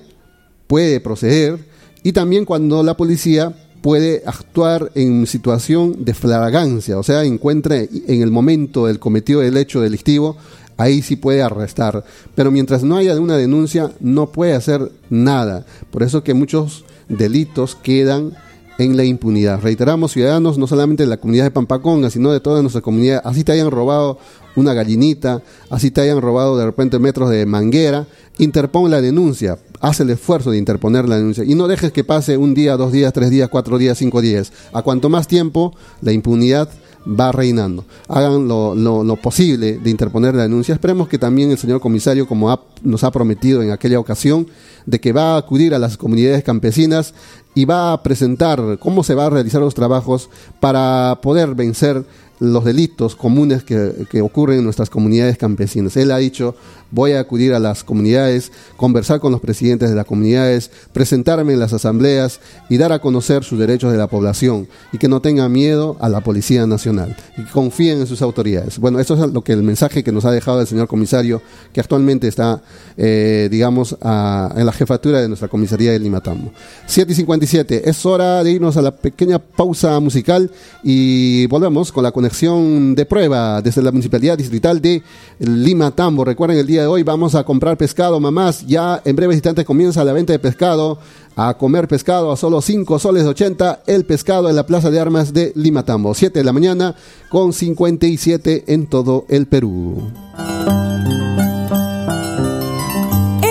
puede 0.67 0.99
proceder, 1.01 1.59
y 2.03 2.13
también 2.13 2.45
cuando 2.45 2.83
la 2.83 2.97
policía 2.97 3.53
puede 3.81 4.23
actuar 4.25 4.91
en 4.95 5.25
situación 5.25 6.05
de 6.05 6.13
flagrancia, 6.13 6.97
o 6.99 7.03
sea, 7.03 7.23
encuentra 7.23 7.77
en 7.77 8.21
el 8.21 8.31
momento 8.31 8.85
del 8.85 8.99
cometido 8.99 9.41
del 9.41 9.57
hecho 9.57 9.81
delictivo, 9.81 10.37
ahí 10.77 11.01
sí 11.01 11.15
puede 11.15 11.41
arrestar. 11.41 12.03
Pero 12.35 12.51
mientras 12.51 12.83
no 12.83 12.97
haya 12.97 13.19
una 13.19 13.37
denuncia, 13.37 13.91
no 13.99 14.31
puede 14.31 14.53
hacer 14.53 14.91
nada. 15.09 15.65
Por 15.91 16.03
eso 16.03 16.23
que 16.23 16.33
muchos 16.33 16.85
delitos 17.07 17.75
quedan 17.75 18.33
en 18.77 18.97
la 18.97 19.03
impunidad. 19.03 19.61
Reiteramos, 19.61 20.13
ciudadanos, 20.13 20.57
no 20.57 20.67
solamente 20.67 21.03
de 21.03 21.09
la 21.09 21.17
comunidad 21.17 21.45
de 21.45 21.51
Pampaconga, 21.51 22.09
sino 22.09 22.31
de 22.31 22.39
toda 22.39 22.61
nuestra 22.61 22.81
comunidad, 22.81 23.21
así 23.23 23.43
te 23.43 23.51
hayan 23.51 23.69
robado 23.69 24.17
una 24.55 24.73
gallinita, 24.73 25.41
así 25.69 25.91
te 25.91 26.01
hayan 26.01 26.21
robado 26.21 26.57
de 26.57 26.65
repente 26.65 26.99
metros 26.99 27.29
de 27.29 27.45
manguera, 27.45 28.07
interpon 28.37 28.89
la 28.89 29.01
denuncia, 29.01 29.57
haz 29.81 29.99
el 29.99 30.09
esfuerzo 30.11 30.51
de 30.51 30.57
interponer 30.57 31.09
la 31.09 31.17
denuncia 31.17 31.43
y 31.43 31.55
no 31.55 31.67
dejes 31.67 31.91
que 31.91 32.03
pase 32.03 32.37
un 32.37 32.53
día, 32.53 32.77
dos 32.77 32.91
días, 32.91 33.11
tres 33.13 33.29
días, 33.29 33.49
cuatro 33.49 33.77
días, 33.77 33.97
cinco 33.97 34.21
días. 34.21 34.53
A 34.71 34.81
cuanto 34.81 35.09
más 35.09 35.27
tiempo, 35.27 35.75
la 36.01 36.11
impunidad 36.11 36.69
va 37.07 37.31
reinando. 37.31 37.85
Hagan 38.07 38.47
lo, 38.47 39.15
posible 39.21 39.79
de 39.79 39.89
interponer 39.89 40.35
la 40.35 40.43
denuncia. 40.43 40.73
Esperemos 40.73 41.07
que 41.07 41.17
también 41.17 41.51
el 41.51 41.57
señor 41.57 41.81
comisario, 41.81 42.27
como 42.27 42.59
nos 42.83 43.03
ha 43.03 43.11
prometido 43.11 43.61
en 43.63 43.71
aquella 43.71 43.99
ocasión, 43.99 44.47
de 44.85 44.99
que 44.99 45.11
va 45.11 45.33
a 45.33 45.37
acudir 45.37 45.73
a 45.73 45.79
las 45.79 45.97
comunidades 45.97 46.43
campesinas 46.43 47.13
y 47.55 47.65
va 47.65 47.93
a 47.93 48.03
presentar 48.03 48.77
cómo 48.79 49.03
se 49.03 49.15
va 49.15 49.25
a 49.25 49.29
realizar 49.29 49.61
los 49.61 49.73
trabajos 49.73 50.29
para 50.59 51.19
poder 51.21 51.55
vencer 51.55 52.05
los 52.39 52.65
delitos 52.65 53.15
comunes 53.15 53.63
que, 53.63 54.21
ocurren 54.21 54.59
en 54.59 54.63
nuestras 54.63 54.89
comunidades 54.89 55.37
campesinas. 55.37 55.95
Él 55.95 56.11
ha 56.11 56.17
dicho, 56.17 56.55
voy 56.91 57.13
a 57.13 57.21
acudir 57.21 57.53
a 57.53 57.59
las 57.59 57.83
comunidades, 57.83 58.51
conversar 58.77 59.19
con 59.19 59.31
los 59.31 59.41
presidentes 59.41 59.89
de 59.89 59.95
las 59.95 60.05
comunidades, 60.05 60.69
presentarme 60.93 61.53
en 61.53 61.59
las 61.59 61.73
asambleas 61.73 62.39
y 62.69 62.77
dar 62.77 62.91
a 62.91 62.99
conocer 62.99 63.43
sus 63.43 63.57
derechos 63.57 63.91
de 63.91 63.97
la 63.97 64.07
población 64.07 64.67
y 64.91 64.97
que 64.97 65.07
no 65.07 65.21
tenga 65.21 65.47
miedo 65.49 65.97
a 65.99 66.09
la 66.09 66.21
Policía 66.21 66.67
Nacional 66.67 67.15
y 67.37 67.43
que 67.43 67.51
confíen 67.51 67.99
en 67.99 68.07
sus 68.07 68.21
autoridades. 68.21 68.77
Bueno, 68.77 68.99
eso 68.99 69.13
es 69.13 69.31
lo 69.31 69.43
que 69.43 69.53
el 69.53 69.63
mensaje 69.63 70.03
que 70.03 70.11
nos 70.11 70.25
ha 70.25 70.31
dejado 70.31 70.61
el 70.61 70.67
señor 70.67 70.87
comisario, 70.87 71.41
que 71.73 71.79
actualmente 71.79 72.27
está, 72.27 72.61
eh, 72.97 73.47
digamos, 73.49 73.93
en 73.93 74.65
la 74.65 74.73
jefatura 74.73 75.21
de 75.21 75.27
nuestra 75.27 75.47
comisaría 75.47 75.91
de 75.91 75.99
Limatambo. 75.99 76.51
7 76.85 77.11
y 77.11 77.15
57, 77.15 77.89
es 77.89 78.05
hora 78.05 78.43
de 78.43 78.51
irnos 78.51 78.77
a 78.77 78.81
la 78.81 78.91
pequeña 78.91 79.39
pausa 79.39 79.99
musical 79.99 80.51
y 80.83 81.47
volvemos 81.47 81.91
con 81.91 82.03
la 82.03 82.11
conexión 82.11 82.95
de 82.95 83.05
prueba 83.05 83.61
desde 83.61 83.81
la 83.81 83.91
Municipalidad 83.91 84.37
Distrital 84.37 84.81
de 84.81 85.01
Lima 85.39 85.91
Tambo. 85.91 86.25
Recuerden, 86.25 86.57
el 86.57 86.67
día 86.67 86.80
de 86.81 86.87
hoy 86.87 87.03
vamos 87.03 87.35
a 87.35 87.43
comprar 87.43 87.77
pescado, 87.77 88.19
mamás. 88.19 88.65
Ya 88.65 88.99
en 89.05 89.15
breves 89.15 89.35
instantes 89.35 89.63
comienza 89.65 90.03
la 90.03 90.13
venta 90.13 90.33
de 90.33 90.39
pescado. 90.39 90.97
A 91.35 91.53
comer 91.57 91.87
pescado 91.87 92.31
a 92.31 92.37
solo 92.37 92.61
5 92.61 92.99
soles 92.99 93.25
80 93.25 93.81
el 93.87 94.05
pescado 94.05 94.49
en 94.49 94.55
la 94.55 94.65
Plaza 94.65 94.89
de 94.91 94.99
Armas 94.99 95.33
de 95.33 95.53
Lima 95.55 95.83
Tambo. 95.83 96.13
7 96.13 96.39
de 96.39 96.45
la 96.45 96.51
mañana 96.51 96.93
con 97.29 97.53
57 97.53 98.65
en 98.67 98.87
todo 98.87 99.25
el 99.29 99.47
Perú. 99.47 100.11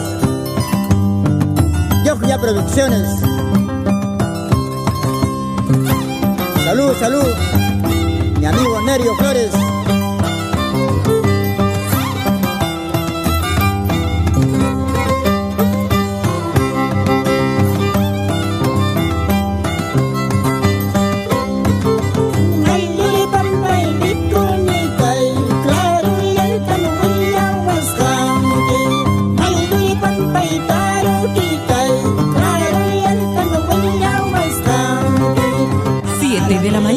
Yogia 2.05 2.39
Producciones. 2.39 3.28
Salud, 6.79 6.95
salud. 6.97 7.35
Mi 8.39 8.45
amigo 8.45 8.81
Nerio 8.83 9.13
Flores. 9.15 9.68